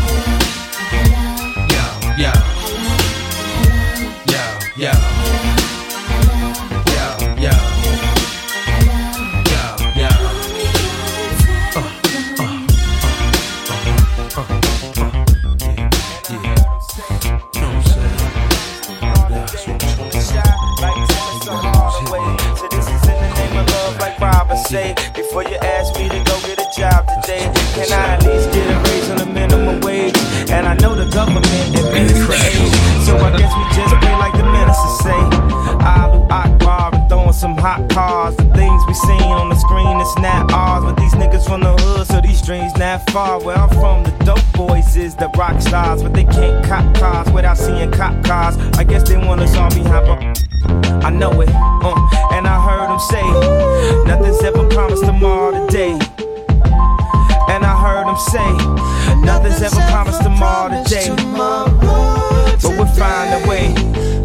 hot 37.64 37.88
cars. 37.88 38.36
The 38.36 38.44
things 38.52 38.82
we 38.86 38.92
seen 38.92 39.32
on 39.32 39.48
the 39.48 39.54
screen, 39.54 39.98
it's 39.98 40.18
not 40.18 40.52
ours. 40.52 40.84
But 40.84 40.96
these 41.00 41.14
niggas 41.14 41.46
from 41.48 41.62
the 41.62 41.72
hood, 41.72 42.06
so 42.06 42.20
these 42.20 42.42
dreams 42.42 42.76
not 42.76 43.08
far. 43.08 43.42
Where 43.42 43.56
I'm 43.56 43.70
from, 43.70 44.04
the 44.04 44.12
dope 44.22 44.52
boys 44.52 44.96
is 44.96 45.16
the 45.16 45.30
rock 45.38 45.62
stars, 45.62 46.02
but 46.02 46.12
they 46.12 46.24
can't 46.24 46.62
cop 46.66 46.84
cars 46.94 47.32
without 47.32 47.56
seeing 47.56 47.90
cop 47.90 48.22
cars. 48.22 48.58
I 48.76 48.84
guess 48.84 49.08
they 49.08 49.16
want 49.16 49.40
us 49.40 49.56
all 49.56 49.70
behind, 49.70 50.04
but 50.06 51.04
I 51.06 51.08
know 51.08 51.40
it. 51.40 51.48
Uh, 51.48 51.96
and 52.36 52.46
I 52.46 52.56
heard 52.68 52.92
him 52.92 53.00
say, 53.12 53.24
nothing's 54.04 54.42
ever 54.42 54.68
promised 54.68 55.06
tomorrow 55.06 55.66
today. 55.66 55.92
And 57.48 57.64
I 57.64 57.74
heard 57.80 58.06
him 58.12 58.20
say, 58.34 58.48
nothing's 59.24 59.62
ever 59.62 59.80
promised 59.90 60.22
tomorrow 60.22 60.84
today. 60.84 61.08
But 61.34 62.72
we'll 62.76 62.86
find 62.92 63.42
a 63.42 63.48
way. 63.48 64.23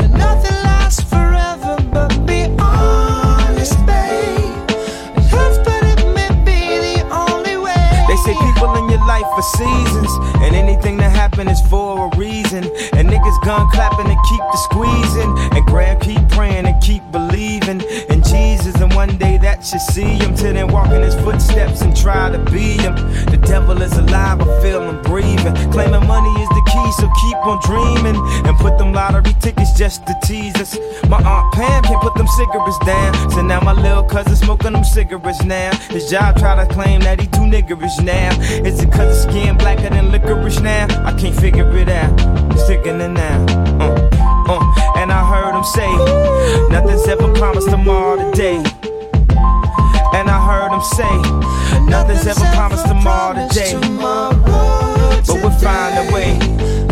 Say 8.29 8.45
people 8.45 8.75
in 8.75 8.89
your 8.89 9.05
life 9.05 9.25
for 9.35 9.41
seasons, 9.41 10.11
and 10.43 10.55
anything 10.55 10.97
that 10.97 11.11
happen 11.11 11.47
is 11.47 11.61
for 11.61 12.07
a 12.07 12.17
reason. 12.17 12.63
Niggas 13.09 13.43
gun 13.43 13.69
clapping 13.71 14.07
and 14.07 14.19
keep 14.29 14.39
the 14.39 14.57
squeezing, 14.57 15.37
and 15.57 15.65
Graham 15.65 15.99
keep 15.99 16.21
praying 16.29 16.65
and 16.65 16.81
keep 16.81 17.03
believing 17.11 17.81
in 18.09 18.21
Jesus. 18.23 18.75
And 18.75 18.93
one 18.93 19.17
day 19.17 19.37
that 19.37 19.59
you 19.73 19.79
see 19.79 20.13
him, 20.21 20.35
till 20.35 20.53
then 20.53 20.67
walk 20.67 20.91
in 20.91 21.01
his 21.01 21.15
footsteps 21.15 21.81
and 21.81 21.95
try 21.95 22.29
to 22.29 22.37
be 22.51 22.77
him. 22.77 22.95
The 23.33 23.39
devil 23.45 23.81
is 23.81 23.93
alive, 23.97 24.41
I 24.41 24.61
feel 24.61 24.81
him 24.81 25.01
breathing. 25.01 25.55
Claiming 25.71 26.05
money 26.07 26.29
is 26.41 26.49
the 26.49 26.63
key, 26.71 26.91
so 27.01 27.09
keep 27.21 27.37
on 27.45 27.59
dreaming. 27.65 28.17
And 28.47 28.55
put 28.57 28.77
them 28.77 28.93
lottery 28.93 29.33
tickets 29.41 29.73
just 29.73 30.05
to 30.05 30.13
tease 30.23 30.55
us. 30.55 30.77
My 31.09 31.17
aunt 31.17 31.53
Pam 31.53 31.83
can't 31.83 32.01
put 32.01 32.13
them 32.15 32.27
cigarettes 32.27 32.79
down, 32.85 33.31
so 33.31 33.41
now 33.41 33.59
my 33.61 33.73
little 33.73 34.03
cousin 34.03 34.35
smoking 34.35 34.73
them 34.73 34.83
cigarettes 34.83 35.43
now. 35.43 35.75
His 35.89 36.09
job 36.09 36.37
try 36.37 36.55
to 36.55 36.71
claim 36.71 37.01
that 37.01 37.19
he 37.19 37.27
too 37.27 37.47
niggerish 37.49 38.03
now. 38.03 38.39
Is 38.65 38.81
it 38.83 38.91
cause 38.91 39.15
his 39.15 39.23
skin 39.23 39.57
blacker 39.57 39.89
than 39.89 40.11
licorice 40.11 40.59
now? 40.59 40.85
I 41.05 41.13
can't 41.19 41.35
figure 41.35 41.69
it 41.77 41.89
out. 41.89 42.13
It's 42.51 42.69
sickening 42.99 43.13
now. 43.13 43.45
Uh, 43.79 44.09
uh. 44.49 44.97
And 44.97 45.11
I 45.11 45.23
heard 45.25 45.55
him 45.55 45.63
say, 45.63 45.89
nothing's 46.69 47.07
ever 47.07 47.31
promised 47.33 47.69
tomorrow 47.69 48.31
today. 48.31 48.57
And 50.13 50.29
I 50.29 50.39
heard 50.39 50.71
him 50.73 50.81
say, 50.81 51.81
nothing's 51.85 52.27
ever 52.27 52.45
promised 52.55 52.87
tomorrow 52.87 53.47
today. 53.47 53.73
But 53.99 55.37
we'll 55.41 55.51
find 55.51 56.09
a 56.09 56.13
way. 56.13 56.88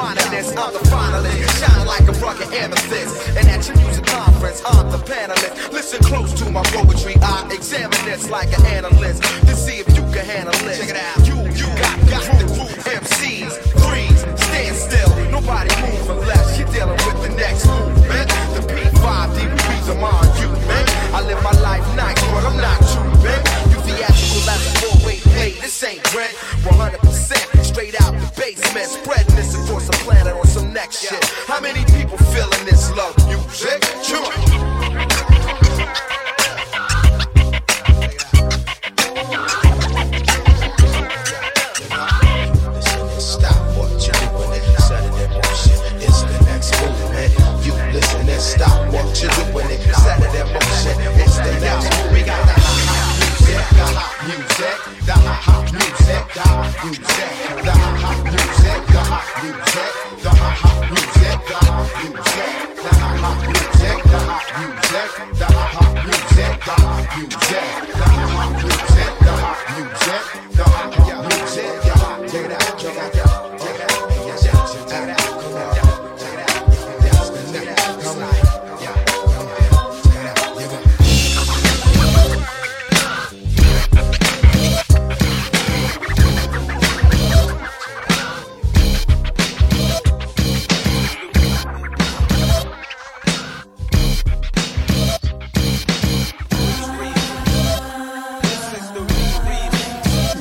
I'm 0.00 0.14
the 0.72 0.78
finalist, 0.90 1.58
shine 1.58 1.86
like 1.86 2.06
a 2.06 2.12
rocket 2.22 2.52
amethyst. 2.52 3.36
And 3.36 3.48
at 3.48 3.66
your 3.66 3.76
music 3.78 4.06
conference, 4.06 4.62
I'm 4.64 4.90
the 4.90 4.98
panelist. 4.98 5.72
Listen 5.72 5.98
close 6.04 6.32
to 6.34 6.50
my 6.50 6.62
poetry, 6.70 7.16
I 7.20 7.50
examine 7.52 7.98
this 8.04 8.30
like 8.30 8.56
an 8.56 8.64
analyst 8.66 9.22
to 9.22 9.56
see 9.56 9.78
if 9.80 9.88
you 9.96 10.02
can 10.14 10.24
handle 10.24 10.54
it. 10.54 10.78
Check 10.78 10.90
it 10.90 10.96
out, 10.96 11.26
you 11.26 11.34
you 11.50 11.66
got, 11.82 11.98
got 12.10 12.24
the 12.38 12.46
root 12.46 12.78
MCs, 12.86 13.58
threes, 13.82 14.20
stand 14.38 14.76
still, 14.76 15.10
nobody 15.34 15.74
move 15.82 16.10
unless 16.10 16.58
you're 16.58 16.70
dealing 16.70 16.98
with 17.02 17.18
the 17.22 17.34
next 17.34 17.66
movement. 17.66 18.28
The 18.54 18.62
P5 18.70 19.34
DBs, 19.34 19.86
I'm 19.90 20.04
on 20.04 20.26
you, 20.38 20.48
man. 20.66 20.86
I 21.12 21.22
live 21.26 21.42
my 21.42 21.54
life 21.58 21.84
nice, 21.96 22.22
but 22.30 22.44
I'm 22.46 22.56
not 22.56 22.78
you, 22.94 23.02
man. 23.26 23.42
You 23.74 23.78
theatrical 23.82 24.46
as 24.46 24.62
a 24.62 24.72
four-way 24.78 25.18
play, 25.34 25.50
this 25.58 25.82
ain't 25.82 26.14
rent, 26.14 26.34
100% 26.62 27.64
straight 27.64 28.00
out 28.02 28.14
the 28.14 28.32
basement, 28.40 28.86
spread 28.86 29.27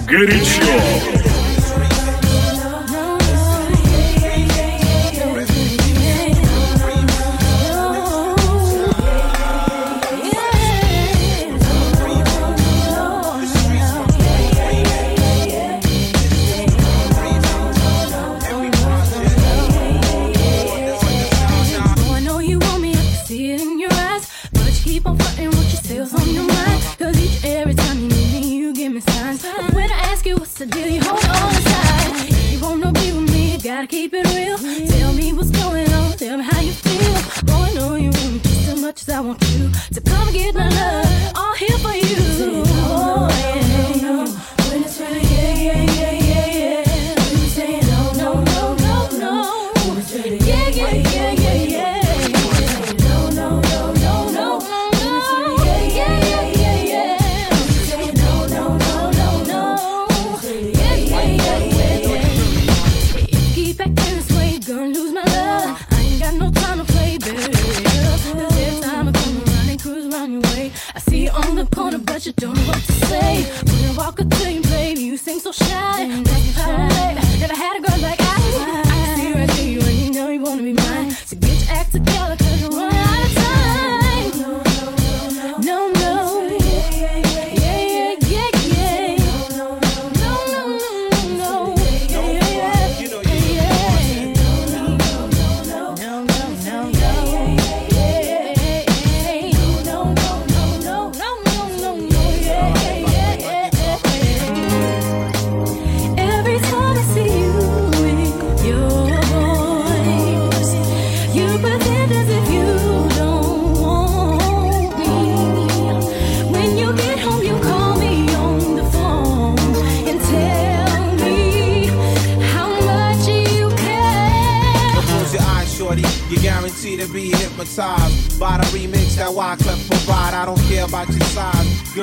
горячо. 0.08 1.27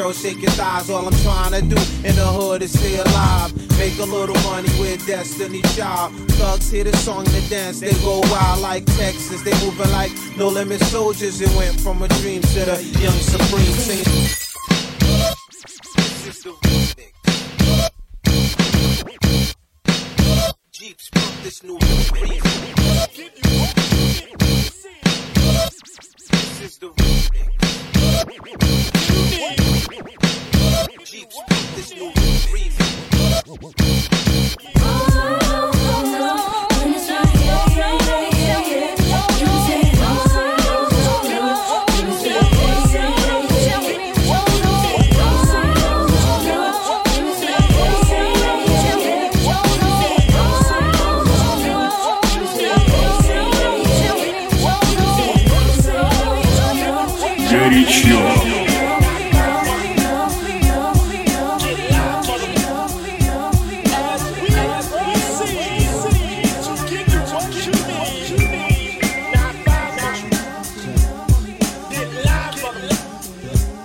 Girl, 0.05 0.13
shake 0.13 0.43
your 0.43 0.51
thighs. 0.51 0.91
All 0.91 1.07
I'm 1.07 1.15
trying 1.23 1.53
to 1.53 1.63
do 1.63 1.81
in 2.07 2.15
the 2.15 2.27
hood 2.27 2.61
is 2.61 2.79
stay 2.79 2.99
alive. 2.99 3.57
Make 3.79 3.99
a 3.99 4.05
little 4.05 4.35
money 4.43 4.69
with 4.79 5.07
Destiny 5.07 5.63
Child. 5.75 6.13
Thugs 6.33 6.71
hear 6.71 6.85
the 6.85 6.95
song 6.99 7.27
and 7.27 7.49
dance. 7.49 7.81
They 7.81 7.95
go 8.05 8.21
wild 8.25 8.61
like 8.61 8.85
Texas. 8.99 9.41
They 9.43 9.53
moving 9.65 9.91
like 9.93 10.13
no 10.37 10.49
limit 10.49 10.83
soldiers. 10.83 11.41
It 11.41 11.49
went 11.57 11.81
from 11.81 12.03
a 12.03 12.09
dream 12.21 12.43
to 12.43 12.65
the 12.67 12.85
young 13.01 13.17
supreme 13.17 13.65
singing. 13.65 14.44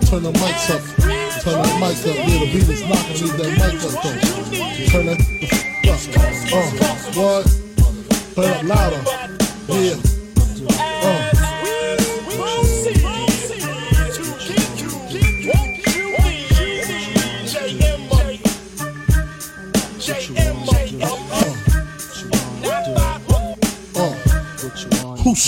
Turn 0.09 0.23
the 0.23 0.31
mics 0.31 0.71
up. 0.71 0.81
Turn 1.43 1.61
the 1.61 1.69
mics 1.79 2.09
up. 2.09 2.15
Yeah, 2.15 2.39
the 2.39 2.45
beat 2.51 2.67
is 2.67 2.81
knocking. 2.81 3.27
Leave 3.27 3.37
that 3.37 3.51
mic 3.59 3.77
up 3.85 3.93
though. 4.01 4.17
Turn 4.89 5.05
that 5.05 5.19
up. 5.21 5.27
Uh, 6.51 6.65
what? 7.13 7.45
Turn 8.35 8.51
it 8.57 8.65
louder. 8.65 9.01
Yeah. 9.67 10.08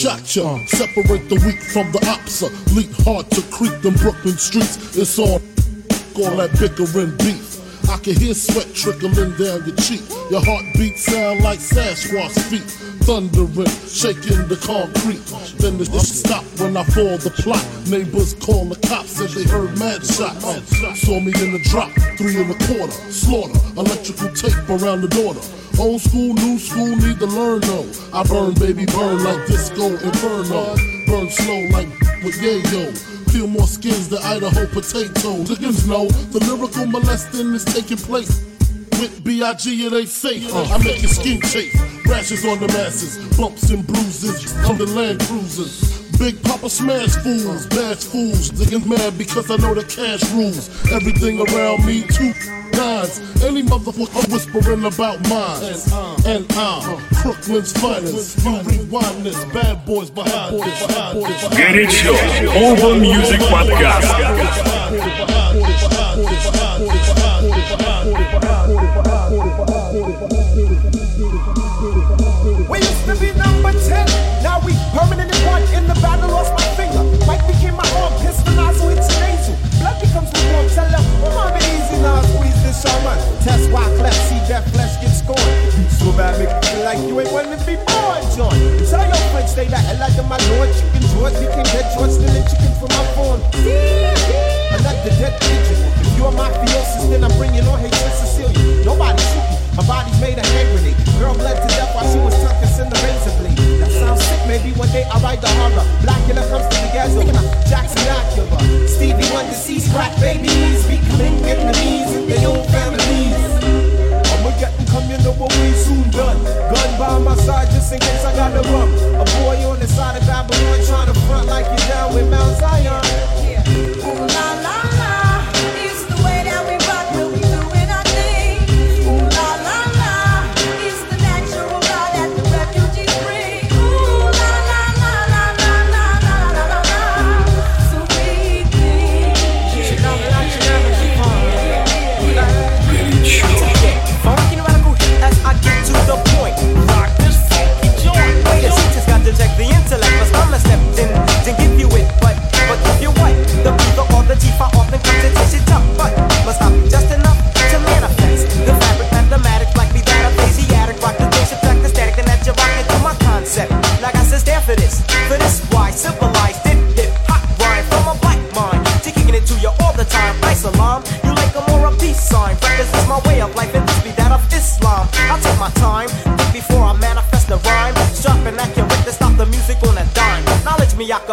Shot 0.01 0.35
ya? 0.35 0.57
Separate 0.65 1.29
the 1.29 1.37
weak 1.45 1.61
from 1.61 1.91
the 1.91 2.01
obsolete. 2.09 2.89
Hard 3.05 3.29
to 3.31 3.41
creep 3.53 3.81
them 3.81 3.93
Brooklyn 3.95 4.35
streets. 4.37 4.97
It's 4.97 5.19
on 5.19 5.41
all 6.17 6.37
that 6.41 6.57
bickering 6.57 7.15
beef. 7.17 7.61
I 7.87 7.97
can 7.97 8.15
hear 8.15 8.33
sweat 8.33 8.73
trickling 8.73 9.37
down 9.37 9.61
your 9.67 9.75
cheek. 9.77 10.01
Your 10.31 10.41
heartbeat 10.41 10.97
sound 10.97 11.41
like 11.41 11.59
Sasquatch 11.59 12.33
feet. 12.49 12.65
Thundering, 13.01 13.67
shaking 13.87 14.47
the 14.47 14.57
concrete. 14.61 15.25
Then 15.57 15.77
the 15.77 15.85
stop 15.99 16.43
when 16.59 16.77
I 16.77 16.83
fall 16.83 17.17
the 17.17 17.31
plot. 17.31 17.65
Neighbors 17.87 18.33
call 18.35 18.65
the 18.65 18.75
cops 18.87 19.19
and 19.19 19.29
they 19.29 19.43
heard 19.43 19.77
mad 19.79 20.05
shots. 20.05 20.45
Saw 21.01 21.19
me 21.19 21.33
in 21.41 21.51
the 21.51 21.61
drop, 21.69 21.89
three 22.17 22.37
and 22.41 22.51
a 22.51 22.57
quarter. 22.67 22.93
Slaughter, 23.11 23.59
electrical 23.75 24.29
tape 24.33 24.69
around 24.69 25.01
the 25.01 25.09
daughter. 25.09 25.41
Old 25.79 26.01
school, 26.01 26.33
new 26.35 26.59
school, 26.59 26.95
need 26.95 27.19
to 27.19 27.25
learn 27.25 27.61
though. 27.61 27.89
I 28.13 28.23
burn, 28.23 28.53
baby, 28.53 28.85
burn 28.85 29.23
like 29.23 29.47
disco 29.47 29.89
inferno. 29.97 30.75
Burn 31.07 31.29
slow 31.29 31.61
like 31.73 31.89
with 32.23 32.37
yayo. 32.37 32.93
Feel 33.31 33.47
more 33.47 33.67
skins 33.67 34.09
than 34.09 34.19
Idaho 34.21 34.67
potatoes. 34.67 35.49
Niggas 35.49 35.87
know 35.87 36.07
the 36.07 36.39
lyrical 36.45 36.85
molesting 36.85 37.53
is 37.53 37.65
taking 37.65 37.97
place. 37.97 38.50
With 39.01 39.23
B.I.G. 39.23 39.87
it 39.87 39.93
ain't 39.93 40.09
safe. 40.09 40.53
Uh, 40.53 40.61
I 40.61 40.77
make 40.77 41.01
your 41.01 41.09
skin 41.09 41.41
chafe. 41.41 41.73
Rashes 42.05 42.45
on 42.45 42.59
the 42.59 42.67
masses, 42.67 43.17
bumps 43.35 43.71
and 43.71 43.85
bruises 43.87 44.53
on 44.69 44.77
the 44.77 44.85
land 44.85 45.21
cruisers. 45.21 46.00
Big 46.21 46.39
Papa 46.43 46.69
smash 46.69 47.15
fools, 47.15 47.65
bash 47.65 48.03
fools. 48.03 48.51
Niggas 48.51 48.85
mad 48.85 49.17
because 49.17 49.49
I 49.49 49.55
know 49.57 49.73
the 49.73 49.81
cash 49.81 50.21
rules. 50.33 50.69
Everything 50.91 51.41
around 51.41 51.83
me, 51.83 52.03
two 52.03 52.31
nines. 52.77 53.17
Any 53.43 53.63
motherfucker 53.63 54.31
whispering 54.31 54.85
about 54.85 55.17
mine. 55.27 55.63
And 56.27 56.45
uh, 56.53 56.79
I'm 56.79 56.93
uh, 56.93 57.23
Brooklyn's 57.23 57.73
finest. 57.73 58.45
You 58.45 58.61
rewind 58.61 59.25
this. 59.25 59.43
Bad 59.45 59.83
boys 59.83 60.11
behind 60.11 60.61
this. 60.61 60.83
Горячо. 61.57 62.13
Urban 62.69 63.01
Music 63.01 63.39
Podcast. 63.49 64.05
We 72.69 72.77
used 72.77 73.05
to 73.05 73.15
be 73.19 73.33
number 73.39 73.71
10. 73.71 74.30
My 90.31 90.39
lord. 90.55 90.71
Chicken 90.71 91.03
George 91.11 91.35
became 91.43 91.67
dead 91.75 91.91
George, 91.91 92.15
stealing 92.15 92.47
chicken 92.47 92.71
from 92.79 92.87
my 92.95 93.03
phone. 93.19 93.43
Another 94.71 95.11
dead 95.19 95.35
pigeon. 95.43 95.79
If 95.99 96.15
you're 96.15 96.31
mafiosis, 96.31 97.11
then 97.11 97.27
I'm 97.27 97.35
bringing 97.35 97.67
on 97.67 97.77
hatred 97.83 98.15
Cecilia. 98.15 98.85
Nobody 98.87 99.19
shoot 99.19 99.43
me. 99.51 99.57
My 99.75 99.83
body's 99.83 100.19
made 100.23 100.39
a 100.39 100.45
hand 100.55 100.71
grenade. 100.71 100.95
Girl 101.19 101.35
bled 101.35 101.59
to 101.59 101.67
death 101.75 101.91
while 101.93 102.07
she 102.07 102.19
was 102.23 102.35
tucking 102.39 102.71
in 102.79 102.87
the 102.87 102.99
razor 103.03 103.35
blade. 103.43 103.59
That 103.83 103.91
sounds 103.91 104.23
sick, 104.23 104.39
maybe 104.47 104.71
one 104.79 104.89
day 104.95 105.03
I'll 105.11 105.19
write 105.19 105.41
the 105.41 105.51
horror. 105.51 105.90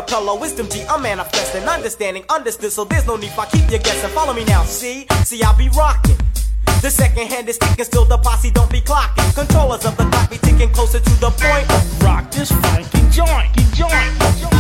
color, 0.09 0.39
wisdom 0.39 0.69
G, 0.69 0.83
I'm 0.89 1.03
manifesting, 1.03 1.63
understanding, 1.65 2.25
understood, 2.29 2.73
so 2.73 2.85
there's 2.85 3.07
no 3.07 3.17
need 3.17 3.31
for 3.31 3.43
I 3.43 3.47
keep 3.47 3.71
you 3.71 3.79
guessing. 3.79 4.11
Follow 4.11 4.33
me 4.33 4.45
now, 4.45 4.65
see? 4.65 5.07
See, 5.25 5.43
I 5.43 5.57
be 5.57 5.69
rocking. 5.71 6.17
The 6.81 6.91
second 6.91 7.27
hand 7.27 7.49
is 7.49 7.59
ticking, 7.59 7.85
still 7.85 8.05
the 8.05 8.19
posse 8.19 8.51
don't 8.51 8.71
be 8.71 8.81
clocking. 8.81 9.35
Controllers 9.35 9.85
of 9.85 9.97
the 9.97 10.05
clock 10.05 10.31
be 10.31 10.39
ticking 10.39 10.71
closer 10.71 11.01
to 11.01 11.11
the 11.21 11.31
point 11.31 12.03
rock 12.03 12.31
this 12.31 12.51
funky 12.51 13.01
joint. 13.11 13.55
Joint. 13.75 13.93
joint. 14.39 14.59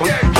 Yeah. 0.00 0.37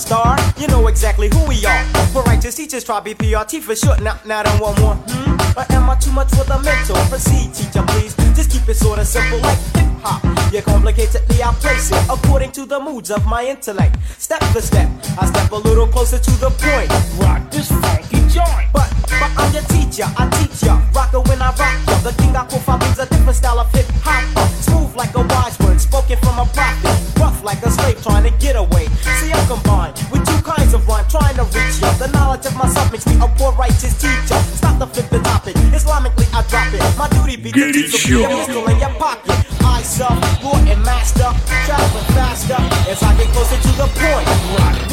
Star, 0.00 0.36
you 0.58 0.66
know 0.68 0.86
exactly 0.88 1.28
who 1.32 1.46
we 1.46 1.64
are. 1.64 1.84
For 2.12 2.22
righteous 2.22 2.54
teachers, 2.56 2.84
try 2.84 3.00
BPRT 3.00 3.60
for 3.60 3.76
short. 3.76 4.00
Now, 4.02 4.18
now, 4.24 4.42
don't 4.42 4.60
want 4.60 4.80
more. 4.80 4.94
Hmm? 4.94 5.58
Or 5.58 5.64
am 5.76 5.90
I 5.90 5.96
too 5.96 6.12
much 6.12 6.30
for 6.30 6.44
the 6.44 6.58
mental? 6.62 6.96
Proceed, 7.08 7.54
teacher, 7.54 7.84
please. 7.88 8.14
Just 8.34 8.50
keep 8.50 8.68
it 8.68 8.76
sorta 8.76 9.04
simple 9.04 9.38
like 9.38 9.58
hip 9.76 9.90
hop. 10.02 10.22
You 10.52 10.62
complicatedly 10.62 11.40
I 11.42 11.52
place 11.54 11.92
it 11.92 12.02
according 12.08 12.52
to 12.52 12.66
the 12.66 12.80
moods 12.80 13.10
of 13.10 13.24
my 13.26 13.44
intellect. 13.44 13.96
Step 14.18 14.42
for 14.52 14.60
step, 14.60 14.88
I 15.20 15.26
step 15.26 15.50
a 15.52 15.56
little 15.56 15.86
closer 15.86 16.18
to 16.18 16.32
the 16.40 16.50
point. 16.50 16.90
Rock 17.20 17.50
this 17.50 17.68
funky 17.68 18.20
joint. 18.28 18.68
But, 18.72 18.90
but 19.20 19.30
I'm 19.36 19.52
your 19.52 19.66
teacher, 19.74 20.06
I 20.16 20.28
teach 20.38 20.62
ya. 20.62 20.80
Rock 20.94 21.14
it 21.14 21.28
when 21.28 21.42
I 21.42 21.50
rock 21.60 21.76
ya. 21.88 21.98
The 22.06 22.12
king 22.22 22.36
I 22.36 22.46
profile 22.46 22.78
means 22.78 22.98
a 22.98 23.06
different 23.06 23.36
style 23.36 23.58
of 23.60 23.72
hip 23.72 23.86
hop. 24.02 24.50
Smooth 24.62 24.94
like 24.96 25.14
a 25.14 25.22
wise 25.22 25.58
word, 25.60 25.80
spoken 25.80 26.18
from 26.18 26.38
a 26.38 26.46
prophet. 26.46 27.19
Like 27.42 27.62
a 27.62 27.70
slave 27.70 28.02
trying 28.02 28.24
to 28.24 28.36
get 28.38 28.54
away. 28.56 28.86
See, 29.18 29.32
I'm 29.32 29.46
combined 29.46 29.96
with 30.12 30.26
two 30.28 30.42
kinds 30.42 30.74
of 30.74 30.86
rhyme 30.86 31.08
trying 31.08 31.36
to 31.36 31.44
reach 31.44 31.80
ya. 31.80 31.90
The 31.96 32.08
knowledge 32.08 32.44
of 32.44 32.54
myself 32.54 32.92
makes 32.92 33.06
me 33.06 33.16
a 33.16 33.28
poor 33.38 33.52
righteous 33.52 33.96
teacher. 33.96 34.38
Stop 34.60 34.78
the 34.78 34.86
flip 34.86 35.08
the 35.08 35.20
topic. 35.20 35.54
Islamically, 35.72 36.28
I 36.34 36.42
drop 36.48 36.68
it. 36.74 36.82
My 36.98 37.08
duty 37.08 37.36
be 37.36 37.50
to 37.52 37.72
teach 37.72 38.06
you. 38.06 38.26
Pistol 38.26 38.68
in 38.68 38.78
your 38.78 38.92
pocket. 39.00 39.40
I 39.64 39.80
self, 39.82 40.20
Lord 40.44 40.68
and 40.68 40.82
master. 40.84 41.32
Traveling 41.64 42.08
faster 42.12 42.60
as 42.90 43.02
I 43.02 43.16
get 43.16 43.28
closer 43.32 43.56
to 43.56 43.72
the 43.80 43.88
point. 43.96 44.26
Rock 44.60 44.89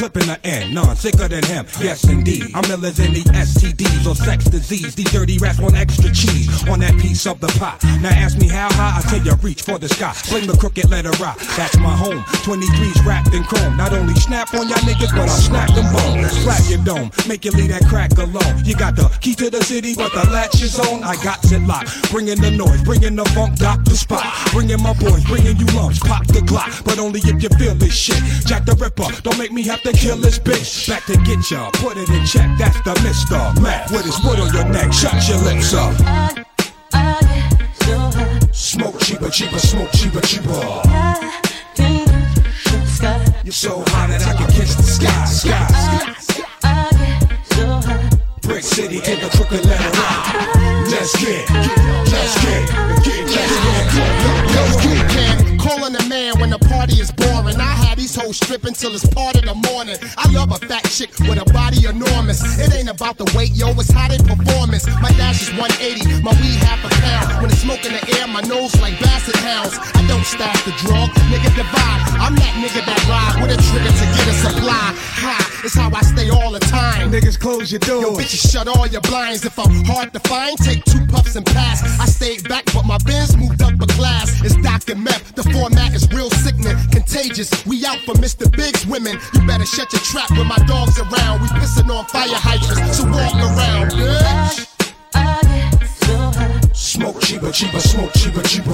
clipping 0.00 0.32
the 0.32 0.40
end, 0.48 0.74
none 0.74 0.96
sicker 0.96 1.28
than 1.28 1.44
him. 1.44 1.66
Yes, 1.78 2.08
indeed, 2.08 2.48
I'm 2.54 2.64
illers 2.72 3.04
in 3.04 3.12
the 3.12 3.20
STDs 3.36 4.08
or 4.08 4.14
sex 4.14 4.46
disease. 4.46 4.94
These 4.94 5.12
dirty 5.12 5.36
rats 5.36 5.60
want 5.60 5.76
extra 5.76 6.08
cheese 6.10 6.48
on 6.70 6.80
that 6.80 6.96
piece 6.96 7.26
of 7.26 7.38
the 7.38 7.48
pot. 7.60 7.84
Now 8.00 8.08
ask 8.08 8.38
me 8.38 8.48
how 8.48 8.72
high, 8.72 8.96
I 8.96 9.02
tell 9.10 9.20
you 9.20 9.34
reach 9.44 9.60
for 9.60 9.78
the 9.78 9.90
sky. 9.90 10.12
Fling 10.12 10.46
the 10.46 10.56
crooked 10.56 10.88
letter 10.88 11.12
rock, 11.20 11.36
that's 11.54 11.76
my 11.76 11.94
home. 11.94 12.24
23s 12.48 13.04
wrapped 13.04 13.34
in 13.34 13.44
chrome. 13.44 13.76
Not 13.76 13.92
only 13.92 14.14
snap 14.14 14.54
on 14.54 14.70
y'all 14.70 14.80
niggas, 14.88 15.12
but 15.12 15.28
I'll 15.28 15.36
snap 15.36 15.68
them 15.74 15.92
bones. 15.92 16.32
Slap 16.32 16.64
your 16.72 16.82
dome, 16.82 17.10
make 17.28 17.44
you 17.44 17.50
leave 17.50 17.68
that 17.68 17.84
crack 17.84 18.16
alone. 18.16 18.64
You 18.64 18.76
got 18.76 18.96
the 18.96 19.04
key 19.20 19.34
to 19.34 19.50
the 19.50 19.62
city, 19.62 19.94
but 19.94 20.12
the 20.16 20.24
latch 20.32 20.62
is 20.62 20.80
on. 20.80 21.04
I 21.04 21.20
got 21.22 21.44
it 21.44 21.60
locked, 21.68 22.10
bringing 22.10 22.40
the 22.40 22.50
noise, 22.50 22.82
bringing 22.84 23.16
the 23.16 23.26
funk, 23.36 23.58
doctor 23.58 23.94
spot. 23.94 24.24
Bringing 24.52 24.80
my 24.82 24.94
boys, 24.94 25.24
bringing 25.26 25.58
you 25.58 25.66
lumps, 25.76 25.98
pop 25.98 26.26
the 26.26 26.40
Glock, 26.40 26.84
but 26.84 26.98
only 26.98 27.20
if 27.20 27.42
you 27.42 27.50
feel 27.60 27.74
this 27.74 27.92
shit. 27.92 28.16
Jack 28.48 28.64
the 28.64 28.72
Ripper, 28.80 29.12
don't 29.20 29.36
make 29.36 29.52
me 29.52 29.62
have 29.64 29.82
to 29.82 29.89
kill 29.92 30.16
this 30.16 30.38
bitch. 30.38 30.88
Back 30.88 31.04
to 31.06 31.16
get 31.24 31.50
ya, 31.50 31.70
put 31.74 31.96
it 31.96 32.08
in 32.08 32.24
check. 32.26 32.48
That's 32.58 32.80
the 32.82 32.94
Mister 33.02 33.38
Mac 33.60 33.90
with 33.90 34.04
his 34.04 34.18
foot 34.18 34.38
on 34.38 34.52
your 34.54 34.64
neck. 34.68 34.92
Shut 34.92 35.28
your 35.28 35.38
lips 35.38 35.74
up. 35.74 35.94
Smoke 38.52 38.98
cheaper, 39.00 39.30
cheaper, 39.30 39.58
smoke 39.58 39.90
cheaper, 39.92 40.20
cheaper. 40.20 40.82
You're 43.42 43.52
so 43.52 43.82
hot 43.88 44.08
that 44.10 44.22
I 44.26 44.34
can 44.36 44.50
kiss 44.52 44.74
the 44.76 44.82
sky, 44.82 45.24
sky. 45.24 45.66
Brick 48.42 48.62
City, 48.62 49.00
take 49.00 49.22
a 49.22 49.30
crooked 49.30 49.64
letter 49.64 49.98
rock. 49.98 50.54
Let's 50.90 51.16
get, 51.16 51.50
let's 51.50 52.44
get, 52.44 52.68
get, 53.04 53.28
let's 53.28 53.34
get. 53.34 53.50
Let's 53.70 53.94
get 53.94 54.39
can 55.70 55.80
calling 55.80 55.96
a 55.96 56.08
man 56.08 56.38
when 56.40 56.50
the 56.50 56.58
party 56.58 56.94
is 57.00 57.10
boring. 57.10 57.56
I 57.56 57.74
had 57.86 57.98
these 57.98 58.14
hoes 58.14 58.36
stripping 58.36 58.74
till 58.74 58.94
it's 58.94 59.06
part 59.06 59.36
of 59.36 59.44
the 59.44 59.54
morning. 59.70 59.96
I 60.16 60.30
love 60.32 60.50
a 60.50 60.58
fat 60.66 60.84
chick 60.90 61.10
with 61.20 61.40
a 61.40 61.46
body 61.52 61.86
enormous. 61.86 62.42
It 62.58 62.74
ain't 62.74 62.90
about 62.90 63.18
the 63.18 63.26
weight, 63.36 63.52
yo, 63.52 63.70
it's 63.78 63.90
how 63.90 64.08
they 64.08 64.18
performance. 64.18 64.86
My 65.00 65.10
dash 65.14 65.42
is 65.42 65.50
180, 65.54 66.22
my 66.22 66.32
weed 66.42 66.58
half 66.66 66.82
a 66.84 66.90
pound. 67.02 67.42
When 67.42 67.50
it's 67.50 67.62
smoke 67.62 67.84
in 67.84 67.92
the 67.92 68.02
air, 68.18 68.26
my 68.26 68.42
nose 68.42 68.74
like 68.80 68.98
basset 69.00 69.36
hounds. 69.36 69.78
I 69.94 70.02
don't 70.06 70.24
stash 70.24 70.62
the 70.64 70.74
drug, 70.82 71.10
nigga 71.30 71.50
divide. 71.54 72.00
I'm 72.18 72.34
that 72.34 72.54
nigga 72.58 72.82
that 72.84 73.00
ride 73.06 73.42
with 73.42 73.54
a 73.54 73.58
trigger 73.70 73.92
to 73.92 74.06
get 74.16 74.26
a 74.26 74.34
supply. 74.34 74.86
High, 75.22 75.64
it's 75.64 75.74
how 75.74 75.90
I 75.94 76.02
stay 76.02 76.30
all. 76.30 76.59
Niggas 77.10 77.40
close 77.40 77.72
your 77.72 77.80
doors. 77.80 78.02
Yo, 78.02 78.12
bitches 78.12 78.52
shut 78.52 78.68
all 78.68 78.86
your 78.86 79.00
blinds. 79.00 79.44
If 79.44 79.58
I'm 79.58 79.84
hard 79.84 80.12
to 80.12 80.20
find, 80.20 80.56
take 80.58 80.84
two 80.84 81.04
puffs 81.06 81.34
and 81.34 81.44
pass. 81.44 81.82
I 81.98 82.06
stayed 82.06 82.48
back, 82.48 82.64
but 82.72 82.84
my 82.84 82.98
Benz 82.98 83.36
moved 83.36 83.60
up 83.62 83.74
a 83.82 83.86
class. 83.98 84.40
It's 84.44 84.54
Dr. 84.62 84.94
Meth. 84.94 85.34
The 85.34 85.42
format 85.42 85.92
is 85.92 86.08
real 86.12 86.30
sickening, 86.30 86.76
contagious. 86.92 87.50
We 87.66 87.84
out 87.84 87.98
for 88.06 88.14
Mr. 88.14 88.46
Big's 88.50 88.86
women. 88.86 89.18
You 89.34 89.44
better 89.44 89.66
shut 89.66 89.92
your 89.92 90.02
trap 90.02 90.30
when 90.30 90.46
my 90.46 90.58
dog's 90.68 91.00
around. 91.00 91.42
We 91.42 91.48
pissing 91.58 91.90
on 91.90 92.04
fire 92.06 92.28
hydrants, 92.30 92.98
so 92.98 93.04
walk 93.10 93.34
around, 93.34 93.90
bitch. 93.90 94.66
Smoke 96.76 97.20
cheaper, 97.22 97.50
cheaper, 97.50 97.80
smoke 97.80 98.12
cheaper, 98.14 98.42
cheaper. 98.42 98.70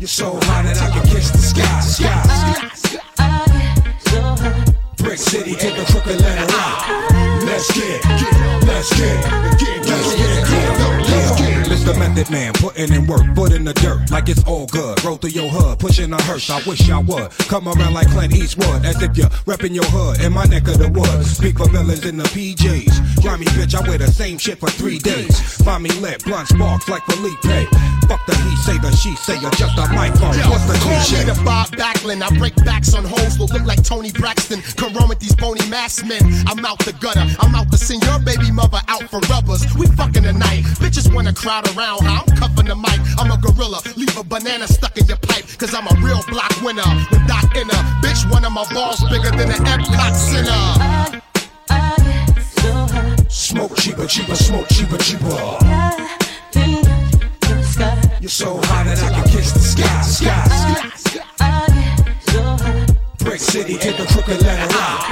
You're 0.00 0.08
so 0.08 0.38
high 0.42 0.62
that 0.62 0.80
I 0.80 0.90
can 0.90 1.06
kiss 1.06 1.30
the 1.30 1.38
sky, 1.38 1.80
sky. 1.80 2.73
City, 5.18 5.54
take 5.54 5.78
a 5.78 5.84
crooked 5.84 6.20
letter 6.20 6.46
rock. 6.52 6.88
Let's 7.44 7.70
get, 7.72 8.02
get, 8.02 8.64
let's 8.66 8.90
get, 8.98 9.22
get, 9.58 9.84
get, 9.84 9.93
Mr. 11.84 11.98
Method 11.98 12.30
Man, 12.30 12.52
putting 12.54 12.94
in 12.94 13.06
work, 13.06 13.20
foot 13.34 13.52
in 13.52 13.62
the 13.64 13.74
dirt, 13.74 14.10
like 14.10 14.30
it's 14.30 14.42
all 14.44 14.64
good. 14.68 15.04
Roll 15.04 15.18
through 15.18 15.36
your 15.36 15.50
hood, 15.50 15.78
pushing 15.78 16.10
a 16.14 16.22
hearse. 16.22 16.48
I 16.48 16.62
wish 16.66 16.88
I 16.88 16.98
would 16.98 17.30
come 17.52 17.68
around 17.68 17.92
like 17.92 18.08
Clint 18.08 18.34
Eastwood, 18.34 18.86
as 18.86 19.02
if 19.02 19.14
you're 19.18 19.28
repping 19.44 19.74
your 19.74 19.84
hood 19.84 20.18
in 20.22 20.32
my 20.32 20.44
neck 20.46 20.66
of 20.68 20.78
the 20.78 20.88
woods. 20.88 21.36
Speak 21.36 21.58
for 21.58 21.68
villains 21.68 22.06
in 22.06 22.16
the 22.16 22.24
PJs. 22.24 23.20
Grimy 23.20 23.44
bitch, 23.52 23.74
I 23.74 23.86
wear 23.86 23.98
the 23.98 24.06
same 24.06 24.38
shit 24.38 24.58
for 24.60 24.70
three 24.70 24.98
days. 24.98 25.38
Find 25.62 25.82
me 25.82 25.90
lit, 26.00 26.24
blunt 26.24 26.48
sparks 26.48 26.88
like 26.88 27.02
Felipe. 27.04 27.68
Fuck 28.08 28.24
the 28.26 28.34
he 28.36 28.56
say, 28.56 28.78
the 28.78 28.90
she 28.96 29.14
say, 29.16 29.36
adjust 29.36 29.76
the 29.76 29.86
microphone. 29.92 30.38
Yo, 30.38 30.48
What's 30.48 30.64
the 30.64 30.78
call 30.80 30.96
me 30.96 31.24
the 31.24 31.42
Bob 31.44 31.68
Backlund. 31.76 32.22
I 32.22 32.30
break 32.38 32.56
backs 32.64 32.94
on 32.94 33.04
hoes 33.04 33.36
who 33.36 33.44
look 33.44 33.64
like 33.64 33.82
Toni 33.82 34.12
Braxton. 34.12 34.60
Come 34.76 34.94
run 34.94 35.08
with 35.08 35.20
these 35.20 35.34
bony 35.36 35.66
mass 35.68 36.02
men. 36.02 36.22
I'm 36.46 36.64
out 36.64 36.78
the 36.80 36.92
gutter. 36.92 37.24
I'm 37.40 37.54
out 37.54 37.70
to 37.72 37.78
send 37.78 38.04
your 38.04 38.18
baby 38.20 38.50
mother 38.50 38.80
out 38.88 39.04
for 39.10 39.20
rubbers. 39.28 39.64
We 39.76 39.86
fucking 39.88 40.22
tonight. 40.22 40.64
Bitches 40.80 41.12
wanna 41.12 41.32
crowd 41.32 41.73
around. 41.76 42.06
I'm 42.06 42.26
cuffing 42.36 42.66
the 42.66 42.76
mic. 42.76 43.00
I'm 43.18 43.30
a 43.30 43.38
gorilla. 43.38 43.80
Leave 43.96 44.16
a 44.16 44.24
banana 44.24 44.66
stuck 44.66 44.96
in 44.98 45.06
your 45.06 45.18
pipe. 45.18 45.44
Cause 45.58 45.74
I'm 45.74 45.86
a 45.86 45.94
real 46.00 46.22
block 46.28 46.52
winner. 46.62 46.82
With 47.10 47.26
Doc 47.26 47.54
Inner. 47.56 47.82
Bitch, 48.02 48.30
one 48.30 48.44
of 48.44 48.52
my 48.52 48.64
balls 48.72 49.02
bigger 49.10 49.30
than 49.30 49.50
an 49.50 49.64
Epcot 49.64 50.14
Center. 50.14 51.22
Smoke 53.28 53.76
cheaper, 53.76 54.06
cheaper, 54.06 54.36
smoke 54.36 54.68
cheaper, 54.68 54.98
cheaper. 54.98 55.28
You're 58.20 58.30
so 58.30 58.56
high 58.64 58.84
that 58.84 59.02
I 59.02 59.10
can 59.14 59.24
kiss 59.28 59.52
the 59.52 59.60
sky, 59.60 60.02
sky. 60.02 60.44
Brick 63.18 63.40
City, 63.40 63.76
take 63.76 63.98
a 63.98 64.06
crooked 64.06 64.40
letter 64.42 64.74
rock. 64.74 65.10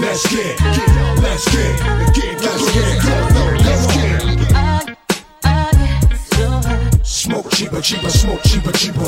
Let's 0.00 0.26
get, 0.30 0.58
get, 0.58 0.88
let's 1.22 1.44
get, 1.52 1.78
get, 2.14 2.40
let's 2.42 2.72
get, 2.72 3.67
Smoke 7.18 7.50
cheaper, 7.50 7.80
cheaper, 7.80 8.10
smoke 8.10 8.40
cheaper, 8.44 8.70
cheaper. 8.70 9.02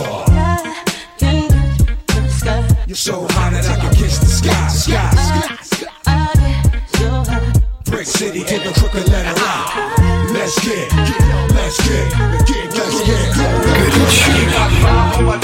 You're 2.88 2.96
so 2.96 3.24
high 3.30 3.50
that 3.50 3.68
I 3.70 3.76
can 3.78 3.94
kiss 3.94 4.18
the 4.18 4.26
sky, 4.26 4.66
sky. 4.66 5.10
Brick 7.84 8.06
City, 8.06 8.42
take 8.42 8.64
a 8.66 8.72
crooked 8.72 9.08
letter 9.10 9.40
rock. 9.40 9.76
Let's 10.34 10.58
get, 10.58 10.90
get, 10.90 11.54
let's 11.54 11.78
get, 11.88 12.10
get, 12.48 12.74
let's 12.74 13.00
get. 13.06 13.30
Got 14.54 14.72
five 14.82 15.28
on 15.28 15.40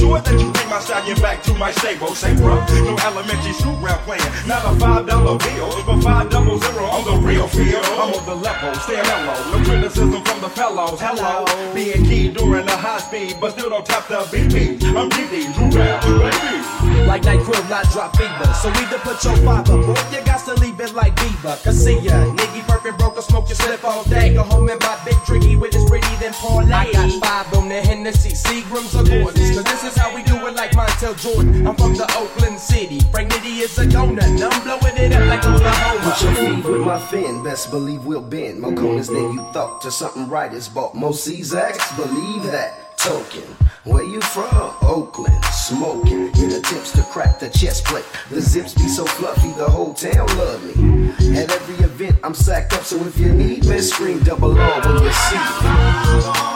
sure 0.00 0.20
that 0.20 0.32
you 0.40 0.50
bring 0.50 0.68
my 0.68 0.80
stallion 0.80 1.18
back 1.20 1.42
to 1.44 1.52
my 1.54 1.70
stable. 1.72 2.08
Oh, 2.10 2.14
say, 2.14 2.34
bro, 2.34 2.56
no 2.88 2.96
elementary 3.04 3.52
school 3.52 3.76
round 3.84 4.00
playing. 4.08 4.24
Not 4.48 4.64
a 4.64 4.72
five 4.80 5.06
dollar 5.06 5.36
bill, 5.36 5.68
but 5.84 6.00
five 6.00 6.30
double 6.30 6.58
zero 6.58 6.84
on 6.84 7.04
the 7.04 7.16
real 7.26 7.46
field. 7.46 7.84
I'm 8.00 8.14
on 8.16 8.24
the 8.24 8.34
level, 8.34 8.74
staying 8.80 9.04
mellow. 9.04 9.36
No 9.52 9.64
criticism 9.64 10.22
from 10.24 10.40
the 10.40 10.48
fellows. 10.48 10.98
Hello, 11.00 11.44
being 11.74 12.04
key 12.04 12.32
during 12.32 12.64
the 12.64 12.76
high 12.76 12.98
speed, 12.98 13.36
but 13.40 13.52
still 13.52 13.68
don't 13.68 13.84
tap 13.84 14.08
the 14.08 14.24
BP. 14.32 14.80
I'm 14.96 15.10
GD, 15.10 15.52
Drew 15.54 15.68
Rap, 15.78 16.02
baby. 16.02 16.79
Like 17.06 17.22
NyQuil, 17.22 17.68
not 17.70 17.84
drop 17.90 18.16
fever. 18.16 18.52
So 18.62 18.68
either 18.70 18.98
put 18.98 19.22
your 19.24 19.36
five 19.44 19.68
up, 19.68 19.88
or 19.88 19.96
you 20.12 20.24
got 20.24 20.44
to 20.46 20.54
leave 20.60 20.78
it 20.80 20.94
like 20.94 21.16
Beaver. 21.16 21.56
Cause 21.62 21.84
see 21.84 21.98
ya, 21.98 22.12
nigga 22.34 22.66
perfect 22.66 22.98
broke 22.98 23.18
a 23.18 23.22
smoke 23.22 23.48
your 23.48 23.56
slip 23.56 23.84
all 23.84 24.04
day. 24.04 24.34
Go 24.34 24.42
home 24.42 24.68
and 24.68 24.80
buy 24.80 24.98
big 25.04 25.16
tricky 25.26 25.56
with 25.56 25.72
his 25.72 25.84
pretty 25.88 26.14
then 26.16 26.32
parlay. 26.34 26.72
I 26.72 26.92
got 26.92 27.10
five 27.22 27.54
on 27.54 27.68
the 27.68 27.80
Hennessy, 27.80 28.30
Seagrams 28.30 28.94
or 28.94 29.04
Gordons. 29.04 29.54
Cause 29.54 29.64
this 29.64 29.84
is 29.84 29.96
how 29.96 30.14
we 30.14 30.22
do 30.22 30.36
it 30.46 30.54
like 30.54 30.72
Montel 30.72 31.18
Jordan. 31.20 31.66
I'm 31.66 31.74
from 31.76 31.94
the 31.94 32.06
Oakland 32.16 32.58
City. 32.58 33.00
Frank 33.10 33.32
Nitty 33.32 33.62
is 33.62 33.78
a 33.78 33.86
donut. 33.86 34.22
and 34.22 34.42
I'm 34.42 34.62
blowing 34.62 34.96
it 34.96 35.12
up 35.12 35.28
like 35.28 35.44
Oklahoma. 35.44 36.00
Put 36.12 36.22
your 36.22 36.34
feet 36.34 36.64
with 36.64 36.80
my 36.82 36.98
fin, 36.98 37.42
best 37.42 37.70
believe 37.70 38.04
we'll 38.04 38.22
bend. 38.22 38.60
More 38.60 38.72
corners 38.74 39.08
than 39.08 39.32
you 39.32 39.42
thought. 39.52 39.80
To 39.82 39.90
something 39.90 40.28
right 40.28 40.52
is 40.52 40.68
bought. 40.68 40.94
Most 40.94 41.26
Czaks, 41.26 41.96
believe 41.96 42.44
that. 42.50 42.89
Token, 43.02 43.56
where 43.84 44.04
you 44.04 44.20
from? 44.20 44.74
Oakland, 44.82 45.42
smoking. 45.46 46.28
In 46.36 46.52
attempts 46.52 46.92
to 46.92 47.02
crack 47.04 47.40
the 47.40 47.48
chest 47.48 47.86
plate. 47.86 48.04
The 48.28 48.42
zips 48.42 48.74
be 48.74 48.88
so 48.88 49.06
fluffy, 49.06 49.52
the 49.52 49.70
whole 49.70 49.94
town 49.94 50.26
love 50.36 50.62
me. 50.76 51.08
At 51.34 51.50
every 51.50 51.82
event, 51.82 52.18
I'm 52.22 52.34
sacked 52.34 52.74
up, 52.74 52.82
so 52.82 52.96
if 53.06 53.18
you 53.18 53.32
need 53.32 53.64
me, 53.64 53.78
scream 53.78 54.18
double 54.22 54.54
R 54.58 54.80
when 54.82 55.02
you 55.02 55.12
see 55.12 55.36
me. 55.36 56.49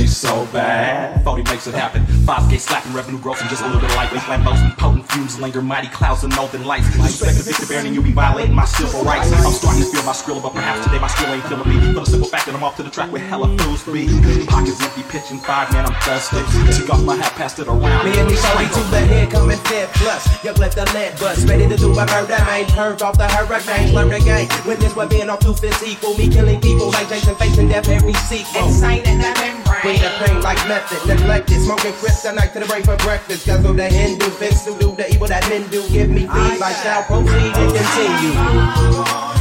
Trade 0.00 0.08
so 0.08 0.46
bad? 0.52 1.22
Thought 1.24 1.36
he 1.36 1.44
makes 1.44 1.66
it 1.66 1.74
happen. 1.74 2.04
5K 2.24 2.58
slapping, 2.58 2.92
revenue 2.92 3.20
growth, 3.20 3.40
and 3.40 3.50
just 3.50 3.62
a 3.62 3.66
little 3.66 3.80
bit 3.80 3.90
of 3.90 3.96
lightweight 3.96 4.22
lambos 4.22 4.60
and 4.62 4.72
potent 4.78 5.06
fumes 5.12 5.38
linger, 5.38 5.60
mighty 5.60 5.88
clouds 5.88 6.24
and 6.24 6.34
northern 6.36 6.64
lights. 6.64 6.86
Respect 6.96 7.36
the 7.36 7.42
Victor 7.42 7.66
Baron, 7.66 7.86
and 7.86 7.94
you 7.94 8.02
be 8.02 8.12
violating 8.12 8.54
my 8.54 8.64
civil 8.64 9.02
rights. 9.04 9.32
I'm 9.32 9.52
starting 9.52 9.82
to 9.82 9.88
feel 9.90 10.04
my 10.04 10.12
skrill, 10.12 10.42
but 10.42 10.52
perhaps 10.52 10.84
today 10.84 10.98
my 10.98 11.08
skill 11.08 11.32
ain't 11.32 11.44
feeling 11.44 11.68
me. 11.68 11.92
For 11.92 12.00
the 12.00 12.06
simple 12.06 12.28
fact 12.28 12.46
that 12.46 12.54
I'm 12.54 12.62
off 12.62 12.76
to 12.76 12.82
the 12.82 12.90
track 12.90 13.12
with 13.12 13.22
hella 13.22 13.56
fools 13.58 13.84
to 13.84 13.92
be. 13.92 14.08
Pockets 14.46 14.80
empty, 14.82 15.02
pitching 15.08 15.38
five, 15.38 15.72
man, 15.72 15.86
I'm 15.86 15.96
thirsty. 16.02 16.40
Took 16.80 16.90
off 16.90 17.04
my 17.04 17.16
hat, 17.16 17.32
passed 17.36 17.58
it 17.58 17.68
around. 17.68 18.04
Me 18.04 18.16
and 18.18 18.30
these 18.30 18.40
shorty 18.40 18.68
to 18.68 18.82
the 18.90 19.00
head 19.00 19.30
coming 19.30 19.58
fed 19.68 19.88
plus. 20.00 20.24
You 20.44 20.52
left 20.52 20.76
the 20.76 20.86
lead 20.96 21.18
bust. 21.18 21.48
Ready 21.48 21.68
to 21.68 21.76
do 21.76 21.92
a 21.92 22.06
murder, 22.06 22.38
I 22.38 22.64
ain't 22.64 22.70
heard 22.70 23.02
off 23.02 23.18
the 23.18 23.28
hurricane. 23.28 23.94
Learn 23.94 24.08
the 24.08 24.20
game. 24.20 24.48
Witness 24.66 24.96
what 24.96 25.10
being 25.10 25.28
on 25.28 25.38
two 25.38 25.54
fists 25.54 25.82
equal. 25.86 26.16
Me 26.16 26.28
killing 26.28 26.60
people 26.60 26.90
like 26.90 27.08
Jason 27.08 27.34
facing 27.36 27.68
death 27.68 27.88
every 27.88 28.14
sequel. 28.30 28.68
Insane 28.68 29.04
in 29.04 29.18
the 29.18 29.30
membrane. 29.40 29.89
Bring 29.90 30.02
the 30.02 30.10
pain 30.24 30.40
like 30.40 30.68
method. 30.68 31.04
Neglected. 31.08 31.60
Smoking 31.62 31.90
kryptonite 31.94 32.52
to 32.52 32.60
the 32.60 32.66
brain 32.66 32.84
for 32.84 32.96
breakfast. 32.98 33.44
Cause 33.44 33.64
of 33.64 33.76
the 33.76 33.88
Hindu 33.88 34.26
fix 34.26 34.62
to 34.62 34.78
do 34.78 34.94
the 34.94 35.12
evil 35.12 35.26
that 35.26 35.48
men 35.48 35.68
do. 35.68 35.82
Give 35.88 36.08
me 36.08 36.20
feed. 36.20 36.30
I 36.30 36.72
shall 36.80 37.02
proceed 37.02 37.56
and 37.56 37.74
continue. 37.74 39.40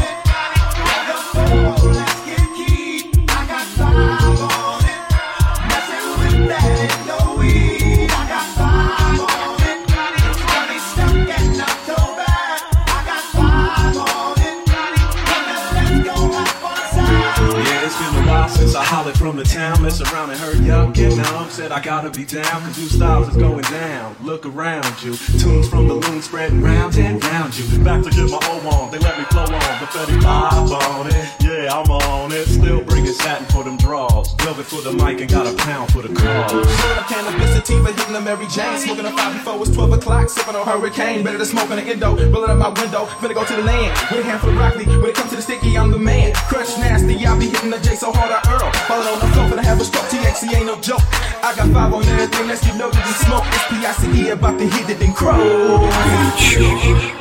Since 18.50 18.74
I 18.74 18.84
hollered 19.10 19.18
from 19.18 19.38
the 19.38 19.44
town, 19.44 19.82
mess 19.82 20.02
around 20.02 20.30
and 20.30 20.40
heard 20.40 20.60
y'all 20.60 20.92
get 20.92 21.16
down. 21.16 21.50
Said 21.50 21.72
I 21.72 21.82
gotta 21.82 22.10
be 22.10 22.26
down, 22.26 22.44
cause 22.44 22.78
new 22.78 22.88
styles 22.88 23.30
is 23.30 23.38
going 23.38 23.64
down. 23.64 24.16
Look 24.24 24.46
around 24.46 24.86
you, 25.04 25.16
tunes 25.40 25.68
from 25.68 25.88
the 25.88 25.96
loon 25.96 26.22
spreading 26.22 26.62
round 26.62 26.96
and 26.98 27.24
round 27.24 27.58
you. 27.58 27.66
Back 27.84 28.04
to 28.04 28.10
get 28.10 28.30
my 28.30 28.40
O 28.44 28.70
on, 28.70 28.92
they 28.92 29.00
let 29.00 29.18
me 29.18 29.26
flow 29.26 29.44
on. 29.44 29.50
The 29.50 29.88
Fetty 29.90 30.22
live 30.22 30.72
on 30.72 31.08
it, 31.08 31.30
yeah, 31.42 31.74
I'm 31.74 31.90
on 31.90 32.32
it. 32.32 32.46
Still 32.46 32.84
bringing 32.84 33.14
satin 33.14 33.46
for 33.48 33.64
them 33.64 33.78
draws. 33.78 34.34
Velvet 34.42 34.66
for 34.66 34.82
the 34.82 34.94
mic 34.94 35.22
and 35.22 35.30
got 35.30 35.48
a 35.48 35.56
pound 35.58 35.92
for 35.92 36.02
the 36.02 36.14
cause. 36.14 36.52
Sort 36.52 36.98
of 36.98 37.08
cannabis 37.08 37.54
sativa, 37.56 37.92
hitting 37.92 38.14
the 38.14 38.22
Mary 38.22 38.48
Jane. 38.48 38.78
Smoking 38.78 39.06
a 39.06 39.12
five 39.12 39.34
before 39.34 39.62
it's 39.62 39.72
12 39.72 39.94
o'clock, 39.94 40.30
sipping 40.30 40.56
on 40.56 40.66
hurricane. 40.66 41.24
Better 41.24 41.38
to 41.38 41.46
smoke 41.46 41.70
on 41.72 41.78
the 41.78 41.84
endo, 41.84 42.16
rolling 42.32 42.52
up 42.52 42.58
my 42.58 42.70
window. 42.82 43.06
Finna 43.20 43.34
go 43.34 43.44
to 43.46 43.56
the 43.56 43.64
land 43.64 43.92
with 44.12 44.26
a 44.26 44.30
handful 44.30 44.50
of 44.50 44.56
broccoli. 44.56 44.86
When 44.86 45.10
it 45.10 45.16
comes 45.16 45.30
to 45.32 45.36
the 45.38 45.42
sticky, 45.42 45.78
I'm 45.78 45.92
the 45.92 46.00
man. 46.00 46.34
Crush 46.50 46.78
nasty, 46.78 47.26
I 47.26 47.38
be 47.40 47.48
hitting 47.48 47.70
the 47.70 47.80
J 47.80 47.96
so 47.96 48.12
hard 48.12 48.32
I 48.32 48.40
earl. 48.54 48.72
I 49.00 49.64
have 49.64 49.80
a 49.80 49.84
stroke. 49.86 50.14
Ain't 50.14 50.66
no 50.66 50.80
joke. 50.82 51.02
I 51.44 51.56
got 51.56 51.70
five 51.72 51.94
on 51.94 52.04
everything. 52.04 52.48
Let's 52.48 52.66
get 52.66 52.76
loaded 52.78 53.00
and 53.00 53.16
smoke. 53.16 53.44
It's 53.48 53.66
PICE 53.68 54.32
about 54.34 54.60
to 54.60 54.66
hit 54.68 54.90
it 54.90 55.02
and 55.02 55.16
crow. 55.16 55.88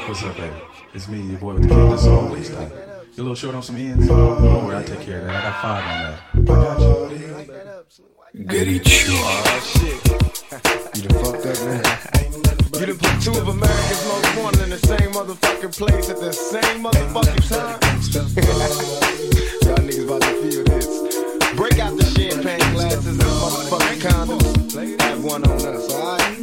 What's 0.08 0.22
up, 0.24 0.36
baby? 0.36 0.54
It's 0.94 1.08
me, 1.08 1.20
your 1.22 1.38
boy 1.38 1.54
with 1.54 1.62
the 1.64 1.68
kid. 1.68 1.90
That's 1.90 2.06
always 2.06 2.50
like. 2.50 2.72
You 3.14 3.22
a 3.22 3.24
little 3.24 3.34
short 3.34 3.54
on 3.54 3.62
some 3.62 3.76
ends? 3.76 4.06
Don't 4.06 4.42
worry, 4.66 4.76
I'll 4.76 4.84
take 4.84 5.00
care 5.00 5.20
of 5.20 5.26
that. 5.26 5.36
I 5.36 5.42
got 5.42 5.62
five 5.62 5.84
on 5.84 6.46
that. 6.46 6.78
I 7.38 7.44
got 7.44 7.92
you. 8.34 8.44
Goody 8.44 8.78
Chew. 8.80 9.12
Oh, 9.14 9.58
you 10.94 11.02
done 11.02 11.24
fucked 11.24 11.46
up, 11.46 11.58
man. 11.66 11.82
You 12.78 12.86
done 12.86 12.98
put 12.98 13.22
two 13.22 13.32
of 13.32 13.48
America's 13.48 14.06
most 14.08 14.36
wanted 14.38 14.62
in 14.62 14.70
the 14.70 14.78
same 14.78 15.12
motherfucking 15.12 15.76
place 15.76 16.10
at 16.10 16.20
the 16.20 16.32
same 16.32 16.84
motherfucking 16.84 17.48
time. 17.48 17.78
Y'all 19.68 19.76
niggas 19.78 20.04
about 20.04 20.22
to 20.22 20.32
feel 20.42 20.64
this. 20.64 21.07
Break 21.56 21.78
out 21.78 21.96
the 21.96 22.04
champagne 22.04 22.58
glasses 22.72 23.06
and 23.06 23.18
motherfucking 23.20 24.00
condoms. 24.00 25.00
Have 25.00 25.24
one 25.24 25.44
on 25.44 25.56
us, 25.64 25.92
alright? 25.92 26.38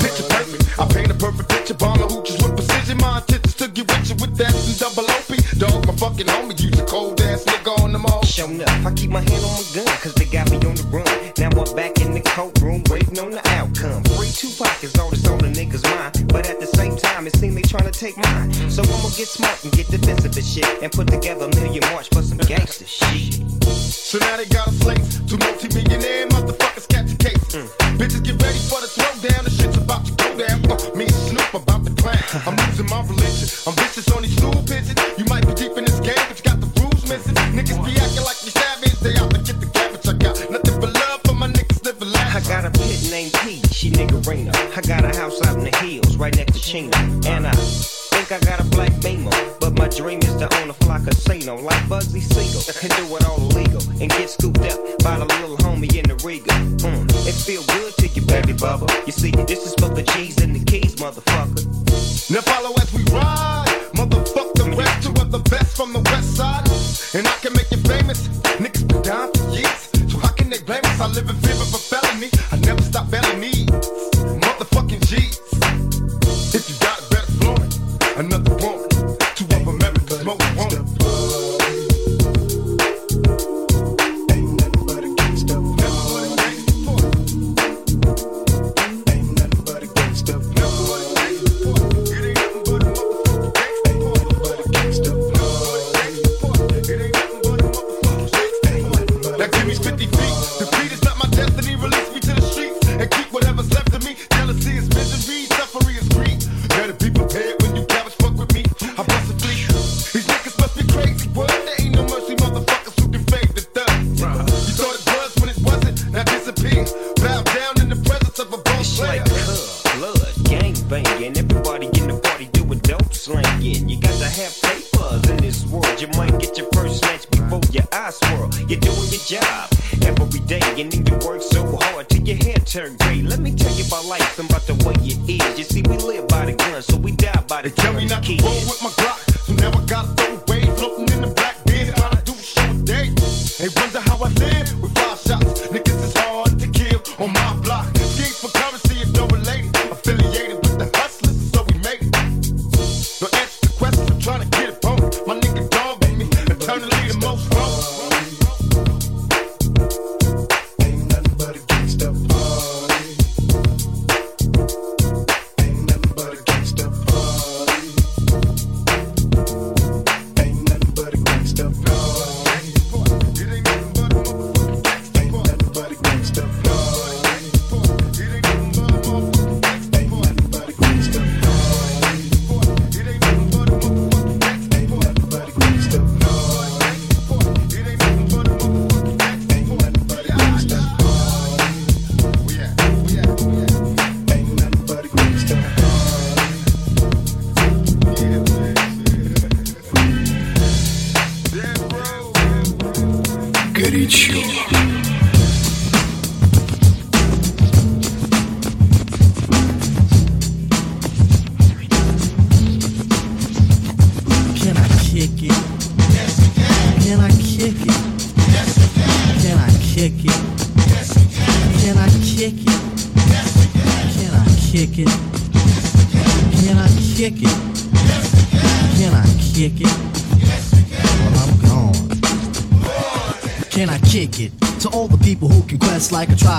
Picture 0.00 0.26
perfect. 0.28 0.78
I 0.80 0.86
paint 0.88 1.10
a 1.10 1.14
perfect 1.14 1.48
picture. 1.50 1.74
Bomber 1.74 2.08
hooches 2.08 2.42
with 2.42 2.56
precision. 2.56 2.98
My 2.98 3.18
intentions 3.18 3.54
to 3.56 3.68
get 3.68 3.90
richer 3.92 4.14
with 4.16 4.36
that 4.36 4.54
and 4.54 4.78
double 4.78 5.04
OP. 5.04 5.30
Dog, 5.58 5.86
my 5.86 5.94
fucking 5.96 6.26
homie. 6.26 6.58
Use 6.60 6.78
a 6.80 6.84
cold 6.86 7.20
ass 7.20 7.44
nigga 7.44 7.78
on 7.84 7.92
them 7.92 8.06
all. 8.06 8.24
Shown 8.24 8.60
up, 8.62 8.68
I 8.86 8.92
keep 8.94 9.10
my 9.10 9.20
hand 9.20 9.44
on 9.44 9.52
my 9.52 9.64
gun, 9.74 9.86
cause 10.00 10.14
they 10.14 10.24
got 10.24 10.50
me 10.50 10.56
on 10.56 10.74
the 10.74 10.84
run. 10.88 11.06
Now 11.38 11.50
I'm 11.60 11.76
back 11.76 12.00
in 12.00 12.12
the 12.12 12.20
courtroom, 12.20 12.82
waiting 12.88 13.18
on 13.18 13.30
the 13.30 13.42
outcome. 13.50 14.02
Free 14.16 14.32
Tupac 14.32 14.82
is 14.82 14.96
all 14.98 15.10
the 15.10 15.19
trying 17.70 17.90
to 17.90 17.96
take 17.96 18.16
mine. 18.16 18.52
So 18.68 18.82
I'ma 18.82 19.10
get 19.16 19.28
smart 19.28 19.62
and 19.62 19.72
get 19.72 19.86
defensive 19.86 20.36
and 20.36 20.44
shit. 20.44 20.66
And 20.82 20.90
put 20.90 21.06
together 21.06 21.44
a 21.46 21.54
million 21.54 21.82
march 21.92 22.08
for 22.08 22.22
some 22.22 22.38
gangster 22.38 22.86
shit. 22.86 23.34
So 23.62 24.18
now 24.18 24.36
they 24.36 24.46
got 24.46 24.66
a 24.66 24.72
slate. 24.72 24.98
to 25.28 25.38
multi-millionaire 25.38 26.29
And 52.82 52.90
do 52.96 53.14
it 53.14 53.24
all 53.26 53.36
illegal. 53.36 53.82
And 54.00 54.08
get 54.08 54.30
scooped 54.30 54.60
up 54.60 54.80
by 55.04 55.18
the 55.18 55.26
little 55.26 55.58
homie 55.58 55.94
in 55.96 56.08
the 56.08 56.16
Riga. 56.24 56.48
Mm, 56.80 57.04
it 57.28 57.34
feel 57.34 57.62
good 57.64 57.92
to 57.98 58.08
you, 58.08 58.22
baby 58.22 58.54
bubba. 58.54 58.88
You 59.04 59.12
see, 59.12 59.32
this 59.44 59.66
is 59.66 59.74
for 59.74 59.90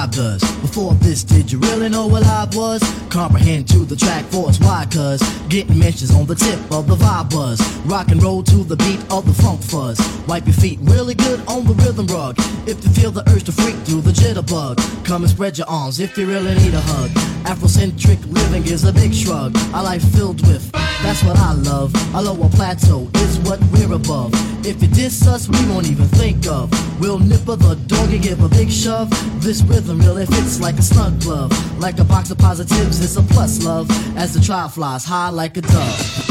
robbed 0.02 0.62
before 0.62 1.01
you 1.52 1.60
really 1.60 1.90
know 1.90 2.08
what 2.08 2.24
I 2.24 2.48
was? 2.54 2.82
Comprehend 3.10 3.68
to 3.72 3.80
the 3.80 3.98
track 3.98 4.24
force. 4.26 4.58
Why? 4.60 4.88
Cause 4.90 5.22
getting 5.50 5.78
mentions 5.78 6.16
on 6.16 6.26
the 6.26 6.34
tip 6.34 6.58
of 6.72 6.88
the 6.88 6.96
vibe 6.96 7.30
buzz. 7.30 7.60
Rock 7.80 8.08
and 8.08 8.24
roll 8.24 8.42
to 8.44 8.64
the 8.64 8.78
beat 8.78 9.02
of 9.12 9.26
the 9.26 9.34
funk 9.34 9.62
fuzz. 9.62 10.00
Wipe 10.30 10.46
your 10.46 10.54
feet 10.54 10.80
really 10.84 11.14
good 11.14 11.46
on 11.50 11.66
the 11.66 11.74
rhythm 11.74 12.08
rug. 12.08 12.36
If 12.66 12.82
you 12.86 12.92
feel 12.92 13.12
the 13.12 13.30
urge 13.32 13.44
to 13.46 13.52
freak, 13.52 13.76
do 13.84 14.00
the 14.00 14.12
jitterbug. 14.12 14.78
Come 15.04 15.24
and 15.24 15.30
spread 15.30 15.58
your 15.58 15.68
arms 15.68 16.00
if 16.00 16.18
you 16.18 16.26
really 16.26 16.56
need 16.56 16.74
a 16.74 16.80
hug. 16.80 17.10
Afrocentric 17.44 18.26
living 18.32 18.64
is 18.64 18.86
a 18.86 18.94
big 18.94 19.14
shrug. 19.14 19.54
A 19.74 19.84
life 19.84 20.04
filled 20.16 20.48
with. 20.48 20.72
That's 21.04 21.24
what 21.24 21.36
I 21.38 21.54
love. 21.54 21.92
A 22.14 22.22
lower 22.22 22.48
plateau 22.50 23.10
is 23.16 23.40
what 23.40 23.60
we're 23.74 23.92
above. 23.94 24.32
If 24.64 24.80
you 24.84 24.88
diss 24.88 25.28
us, 25.28 25.50
we 25.50 25.58
won't 25.66 25.90
even 25.90 26.06
think 26.06 26.46
of. 26.46 26.70
We'll 27.02 27.18
nipper 27.18 27.56
the 27.56 27.74
dog 27.88 28.14
and 28.14 28.22
give 28.22 28.44
a 28.44 28.50
big 28.50 28.70
shove. 28.70 29.10
This 29.42 29.64
rhythm 29.64 29.98
really 30.00 30.28
fits 30.28 30.60
like 30.62 30.78
a 30.78 30.84
snug 30.84 31.20
glove 31.22 31.41
love. 31.42 31.80
Like 31.80 32.00
a 32.00 32.04
box 32.04 32.32
of 32.32 32.38
positives, 32.38 33.04
it's 33.04 33.16
a 33.18 33.24
plus 33.34 33.64
love. 33.64 33.90
As 34.18 34.34
the 34.34 34.42
trial 34.42 34.70
flies 34.70 35.06
high 35.06 35.30
like 35.30 35.58
a 35.58 35.62
dove. 35.62 36.31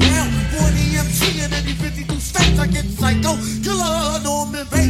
now. 0.00 0.26
40 0.58 0.96
MC 0.96 1.44
in 1.44 1.52
any 1.52 1.72
52 1.72 2.20
states, 2.20 2.58
I 2.58 2.66
get 2.66 2.84
psycho 2.86 3.36
killer, 3.62 4.20
Norman 4.24 4.66
Bates. 4.70 4.89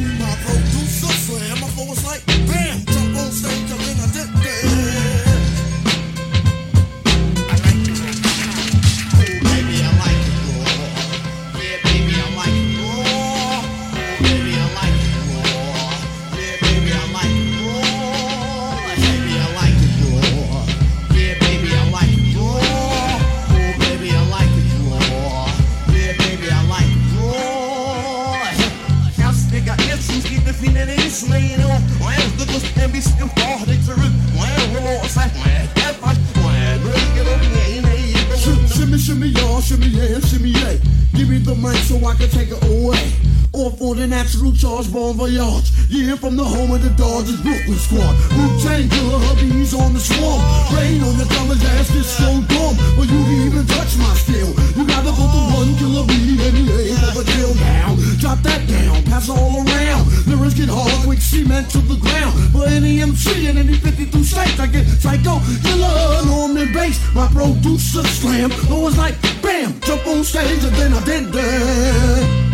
My 67.20 67.26
producer 67.26 68.02
slam, 68.04 68.50
it 68.50 68.70
was 68.70 68.96
like 68.96 69.14
bam, 69.42 69.78
jump 69.80 70.06
on 70.06 70.24
stage 70.24 70.64
and 70.64 70.74
then 70.76 70.94
I 70.94 71.04
did 71.04 71.30
that. 71.34 72.49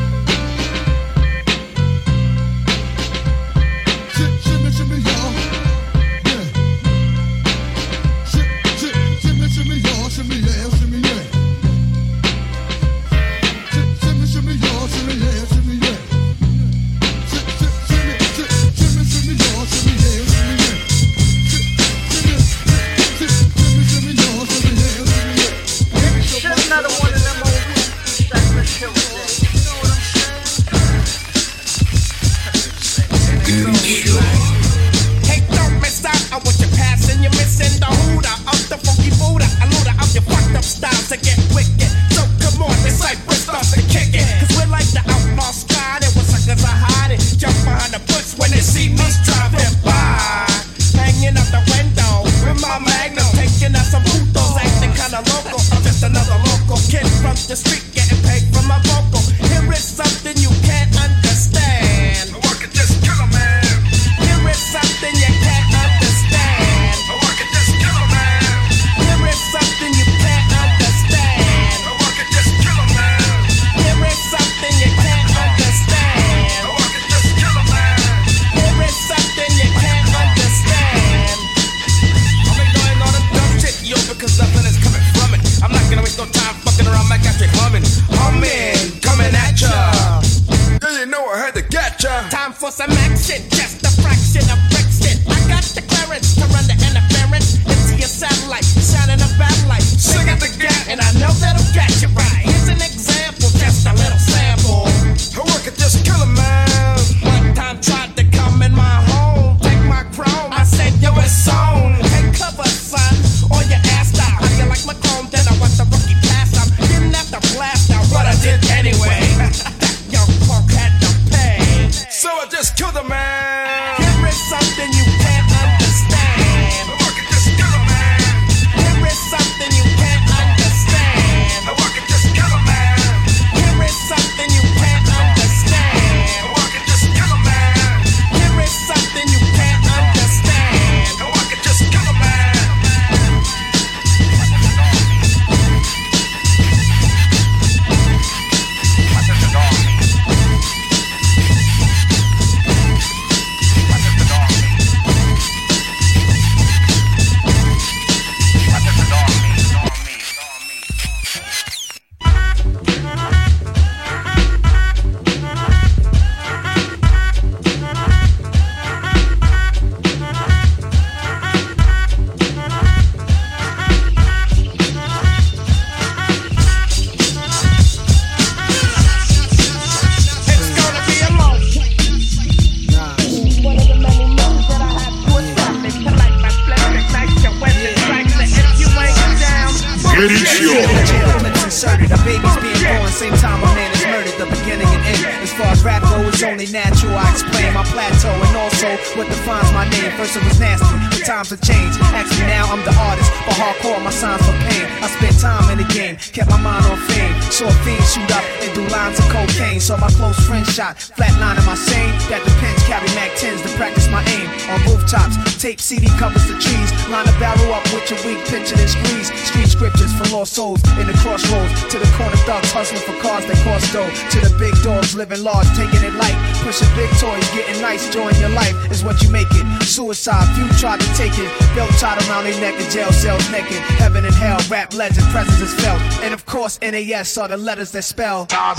nasty 200.58 201.15
times 201.26 201.50
have 201.50 201.60
changed. 201.60 201.98
Actually, 202.14 202.46
now 202.46 202.70
I'm 202.70 202.78
the 202.86 202.94
artist, 202.94 203.34
but 203.42 203.58
hardcore, 203.58 203.98
my 203.98 204.14
signs 204.14 204.38
for 204.46 204.54
pain. 204.70 204.86
I 205.02 205.10
spent 205.10 205.34
time 205.42 205.66
in 205.74 205.82
the 205.82 205.88
game, 205.90 206.14
kept 206.30 206.48
my 206.48 206.60
mind 206.62 206.86
on 206.86 206.96
fame. 207.10 207.34
Saw 207.50 207.66
things 207.82 208.14
shoot 208.14 208.30
up 208.30 208.46
and 208.62 208.70
do 208.78 208.86
lines 208.94 209.18
of 209.18 209.26
cocaine. 209.34 209.82
Saw 209.82 209.98
my 209.98 210.06
close 210.14 210.38
friend 210.46 210.64
shot, 210.64 210.94
flatline 211.18 211.58
my 211.66 211.74
same. 211.74 212.14
That 212.30 212.46
the 212.46 212.54
pins 212.62 212.78
carry 212.86 213.10
Mac 213.18 213.34
10s 213.34 213.58
to 213.66 213.70
practice 213.74 214.06
my 214.06 214.22
aim. 214.38 214.46
On 214.70 214.78
rooftops, 214.86 215.34
tape 215.58 215.82
CD 215.82 216.06
covers 216.14 216.46
the 216.46 216.54
trees. 216.62 216.90
Line 217.10 217.26
a 217.26 217.34
barrel 217.42 217.74
up 217.74 217.82
with 217.90 218.06
your 218.06 218.22
weak 218.22 218.38
picture 218.46 218.78
and 218.78 218.86
squeeze. 218.86 219.34
Street 219.50 219.66
scriptures 219.66 220.14
for 220.14 220.30
lost 220.30 220.54
souls 220.54 220.78
in 221.02 221.10
the 221.10 221.16
crossroads. 221.26 221.74
To 221.90 221.98
the 221.98 222.10
corner 222.14 222.38
thugs 222.46 222.70
hustling 222.70 223.02
for 223.02 223.18
cars 223.18 223.42
that 223.50 223.58
cost 223.66 223.90
dough. 223.90 224.06
To 224.06 224.38
the 224.46 224.54
big 224.62 224.78
dogs 224.86 225.18
living 225.18 225.42
large, 225.42 225.66
taking 225.74 226.06
it 226.06 226.14
light. 226.14 226.38
Pushing 226.62 226.90
big 226.94 227.10
toys, 227.18 227.42
getting 227.50 227.82
nice, 227.82 228.06
join 228.14 228.30
your 228.38 228.54
life 228.54 228.78
is 228.94 229.02
what 229.02 229.18
you 229.22 229.30
make 229.30 229.50
it. 229.58 229.66
Suicide, 229.82 230.46
few 230.54 230.70
try 230.78 230.94
to 230.94 231.15
taken. 231.16 231.48
Belt 231.74 231.90
tied 231.98 232.20
around 232.28 232.44
their 232.44 232.60
neck 232.60 232.78
and 232.78 232.90
jail 232.92 233.10
cells 233.10 233.50
naked. 233.50 233.80
Heaven 233.96 234.24
and 234.24 234.34
hell, 234.34 234.60
rap 234.68 234.92
legend, 234.92 235.26
presence 235.32 235.60
is 235.60 235.74
felt. 235.80 236.00
And 236.20 236.34
of 236.34 236.44
course, 236.44 236.78
NAS 236.82 237.38
are 237.38 237.48
the 237.48 237.56
letters 237.56 237.90
that 237.92 238.02
spell. 238.02 238.46
Not 238.52 238.76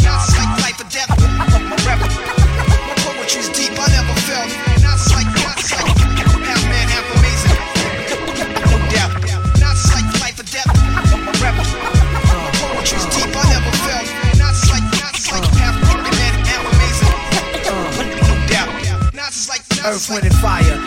life 0.62 0.80
or 0.80 0.88
death. 0.94 1.10
My 1.10 1.98
poetry's 3.02 3.50
deep, 3.50 3.74
I 3.74 3.90
never 3.90 4.14
felt. 4.22 4.54
Not 4.86 5.02
not. 5.18 5.58
Half 6.46 6.64
man, 6.70 6.88
half 6.94 7.10
amazing. 7.18 7.58
No 8.70 8.78
doubt. 8.94 9.14
Not 9.58 9.78
life 10.22 10.38
or 10.38 10.48
death. 10.54 10.70
My 11.42 12.52
poetry's 12.62 13.06
deep, 13.18 13.34
I 13.34 13.44
never 13.50 13.74
felt. 13.82 14.08
Not 14.38 14.54
not. 15.34 15.46
Half 15.58 15.78
man, 16.14 16.34
half 16.46 16.66
amazing. 16.70 17.14
No 17.66 18.34
doubt. 18.48 18.70
Not 19.14 19.34
not. 19.34 19.86
Earth, 19.86 20.10
wind, 20.10 20.26
and 20.26 20.36
fire 20.36 20.87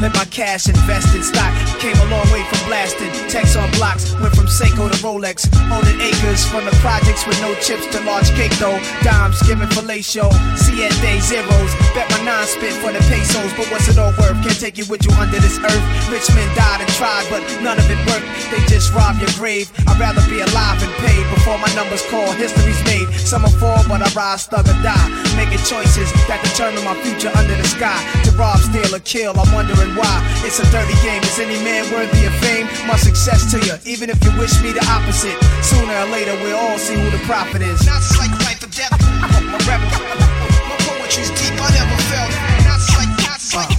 Let 0.00 0.14
my 0.14 0.24
cash 0.26 0.68
invest 0.68 1.14
in 1.16 1.22
stock. 1.22 1.52
Came 1.80 1.96
a 1.96 2.06
long 2.12 2.28
way 2.30 2.44
from 2.44 2.60
blasting. 2.68 3.10
Text 3.28 3.56
on 3.56 3.70
blocks, 3.72 4.12
went 4.20 4.34
from 4.36 4.46
Seiko 4.46 4.90
to 4.90 4.98
Rolex. 5.00 5.48
Owning 5.72 6.00
acres 6.00 6.44
from 6.46 6.64
the 6.64 6.74
projects 6.84 7.26
with 7.26 7.40
no 7.40 7.54
chips 7.64 7.86
to 7.96 8.00
large 8.04 8.28
cake 8.36 8.52
though. 8.58 8.78
Dimes 9.02 9.40
giving 9.42 9.68
fellatio. 9.68 10.28
At 10.76 10.92
zeros. 11.24 11.72
Bet 11.96 12.04
my 12.10 12.20
nine 12.22 12.44
spit 12.44 12.76
for 12.84 12.92
the 12.92 13.00
pesos, 13.08 13.48
but 13.56 13.64
what's 13.72 13.88
it 13.88 13.96
all 13.96 14.12
worth? 14.20 14.36
Can't 14.44 14.60
take 14.60 14.76
you 14.76 14.84
with 14.92 15.08
you 15.08 15.12
under 15.16 15.40
this 15.40 15.56
earth. 15.56 15.84
Rich 16.12 16.28
men 16.36 16.44
died 16.52 16.84
and 16.84 16.90
tried, 17.00 17.24
but 17.32 17.40
none 17.64 17.78
of 17.80 17.88
it 17.88 17.96
worked. 18.04 18.28
They 18.52 18.60
just 18.68 18.92
rob 18.92 19.16
your 19.16 19.32
grave. 19.40 19.72
I'd 19.88 19.96
rather 19.96 20.20
be 20.28 20.44
alive 20.44 20.76
and 20.84 20.92
paid 21.00 21.24
before 21.32 21.56
my 21.56 21.72
numbers 21.72 22.04
call. 22.12 22.28
History's 22.36 22.76
made. 22.84 23.08
Some 23.16 23.48
will 23.48 23.56
fall, 23.56 23.80
but 23.88 24.04
I 24.04 24.08
rise, 24.12 24.44
thug 24.44 24.68
or 24.68 24.76
die. 24.84 25.08
Making 25.32 25.64
choices 25.64 26.12
that 26.28 26.44
determine 26.44 26.84
my 26.84 26.92
future 27.00 27.32
under 27.32 27.56
the 27.56 27.64
sky. 27.64 27.96
To 28.28 28.30
rob, 28.36 28.60
steal, 28.60 28.92
or 28.92 29.00
kill, 29.00 29.32
I'm 29.32 29.48
wondering 29.56 29.85
why. 29.94 30.22
It's 30.42 30.58
a 30.58 30.66
dirty 30.72 30.96
game. 31.02 31.22
Is 31.22 31.38
any 31.38 31.58
man 31.62 31.84
worthy 31.92 32.26
of 32.26 32.34
fame? 32.42 32.66
My 32.86 32.96
success 32.96 33.46
to 33.52 33.58
you, 33.62 33.74
even 33.84 34.10
if 34.10 34.18
you 34.24 34.32
wish 34.38 34.54
me 34.62 34.72
the 34.72 34.82
opposite. 34.90 35.36
Sooner 35.62 35.94
or 35.94 36.08
later, 36.10 36.34
we'll 36.42 36.56
all 36.56 36.78
see 36.78 36.94
who 36.94 37.10
the 37.10 37.22
prophet 37.26 37.62
is. 37.62 37.86
Not 37.86 38.02
like 38.18 38.32
life 38.46 38.62
or 38.64 38.70
death. 38.72 38.94
My 39.22 39.58
rebel. 39.68 39.90
My 40.66 40.76
poetry's 40.86 41.30
deep, 41.38 41.54
I 41.60 41.68
never 41.76 41.98
felt. 42.10 42.32
Not 42.66 42.82
like, 42.96 43.12
not 43.22 43.42
like 43.54 43.70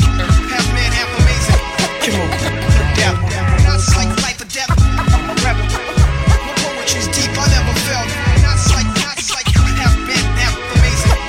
half 0.52 0.68
man, 0.72 0.92
half 0.96 1.12
amazing. 1.20 1.62
Come 2.04 2.22
on. 2.24 2.30
Not 3.68 3.82
like 3.96 4.12
life 4.24 4.40
or 4.42 4.50
death. 4.52 4.72
My 5.28 5.34
rebel. 5.44 5.68
My 5.68 6.54
poetry's 6.62 7.08
deep, 7.12 7.34
I 7.36 7.46
never 7.52 7.76
felt. 7.88 8.10
Not 8.44 8.60
like, 8.72 8.90
not 9.02 9.20
like 9.36 9.50
half 9.56 9.98
man, 10.08 10.26
half 10.40 10.56
amazing. 10.78 11.20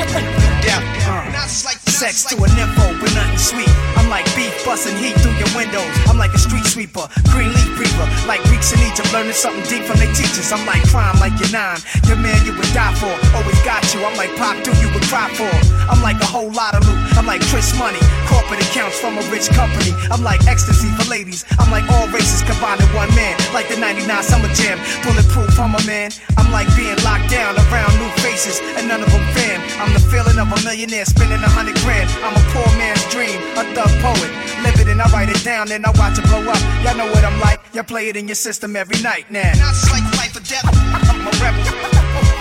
No 0.00 0.48
doubt. 0.64 0.84
Uh, 1.04 1.24
not 1.32 1.50
like 1.64 1.78
Sex 1.88 2.24
to 2.24 2.36
a 2.36 2.48
nympho, 2.56 3.00
but 3.00 3.12
nothing 3.14 3.38
sweet. 3.38 3.79
Like 4.10 4.26
beef 4.34 4.50
busting 4.66 4.98
heat 4.98 5.14
through 5.22 5.38
your 5.38 5.46
windows. 5.54 5.86
I'm 6.10 6.18
like 6.18 6.34
a 6.34 6.42
street 6.42 6.66
sweeper, 6.66 7.06
green 7.30 7.54
leaf 7.54 7.78
reaper. 7.78 8.06
Like 8.26 8.42
Greeks 8.50 8.74
in 8.74 8.82
Egypt, 8.82 9.06
learning 9.14 9.38
something 9.38 9.62
deep 9.70 9.86
from 9.86 10.02
their 10.02 10.10
teachers. 10.18 10.50
I'm 10.50 10.66
like 10.66 10.82
crime, 10.90 11.14
like 11.22 11.30
you're 11.38 11.54
nine. 11.54 11.78
Your 12.10 12.18
man 12.18 12.34
you 12.42 12.50
would 12.50 12.66
die 12.74 12.90
for, 12.98 13.14
always 13.38 13.60
got 13.62 13.86
you. 13.94 14.02
I'm 14.02 14.18
like 14.18 14.34
pop, 14.34 14.58
do 14.66 14.74
you 14.82 14.90
would 14.90 15.06
cry 15.06 15.30
for. 15.38 15.46
I'm 15.86 16.02
like 16.02 16.18
a 16.18 16.26
whole 16.26 16.50
lot 16.50 16.74
of 16.74 16.82
loot. 16.90 16.98
I'm 17.14 17.26
like 17.26 17.38
Chris 17.54 17.70
Money, 17.78 18.02
corporate 18.26 18.58
accounts 18.66 18.98
from 18.98 19.14
a 19.14 19.22
rich 19.30 19.46
company. 19.54 19.94
I'm 20.10 20.26
like 20.26 20.42
ecstasy 20.50 20.90
for 20.98 21.06
ladies. 21.06 21.46
I'm 21.62 21.70
like 21.70 21.86
all 21.94 22.10
races 22.10 22.42
combined 22.42 22.82
in 22.82 22.90
one 22.90 23.14
man. 23.14 23.38
Like 23.54 23.70
the 23.70 23.78
99 23.78 24.10
Summer 24.26 24.50
Jam, 24.58 24.82
bulletproof, 25.06 25.54
I'm 25.54 25.78
a 25.78 25.82
man. 25.86 26.10
I'm 26.34 26.50
like 26.50 26.66
being 26.74 26.98
locked 27.06 27.30
down 27.30 27.54
around 27.70 27.94
new 28.02 28.10
faces, 28.26 28.58
and 28.74 28.90
none 28.90 29.06
of 29.06 29.10
them 29.14 29.22
fam. 29.38 29.62
I'm 29.78 29.94
the 29.94 30.02
feeling 30.10 30.34
of 30.42 30.50
a 30.50 30.58
millionaire 30.66 31.06
spending 31.06 31.38
a 31.38 31.50
hundred 31.54 31.78
grand. 31.86 32.10
I'm 32.26 32.34
a 32.34 32.44
poor 32.50 32.66
man's 32.74 33.06
dream, 33.06 33.38
a 33.54 33.62
thug 33.70 33.90
poet. 34.00 34.30
Live 34.64 34.80
it 34.80 34.88
and 34.88 35.00
I 35.00 35.06
write 35.12 35.28
it 35.28 35.42
down, 35.44 35.68
then 35.68 35.84
I 35.84 35.90
watch 35.96 36.18
it 36.18 36.24
blow 36.24 36.42
up. 36.42 36.60
Y'all 36.82 36.96
know 36.96 37.08
what 37.12 37.24
I'm 37.24 37.38
like. 37.40 37.60
Y'all 37.72 37.84
play 37.84 38.08
it 38.08 38.16
in 38.16 38.26
your 38.26 38.34
system 38.34 38.76
every 38.76 39.00
night 39.02 39.30
now. 39.30 39.52
Not 39.56 39.76
like 39.92 40.04
life 40.16 40.36
or 40.36 40.44
death. 40.44 40.66
I'm 40.66 41.26
a 41.26 41.32
rebel. 41.38 41.62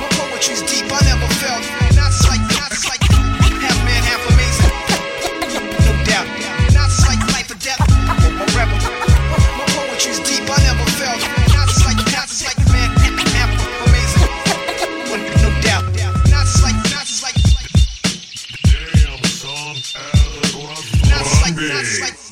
My 0.02 0.08
poetry's 0.18 0.62
deep, 0.64 0.92
I 0.92 1.00
never 1.06 1.28
felt. 1.36 1.89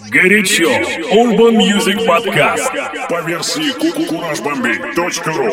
Горячо. 0.10 0.70
Urban 1.12 1.58
Music 1.58 1.98
Podcast. 2.06 2.72
По 3.10 3.22
версии 3.22 3.72
kukurajbombi.ru 3.78 5.52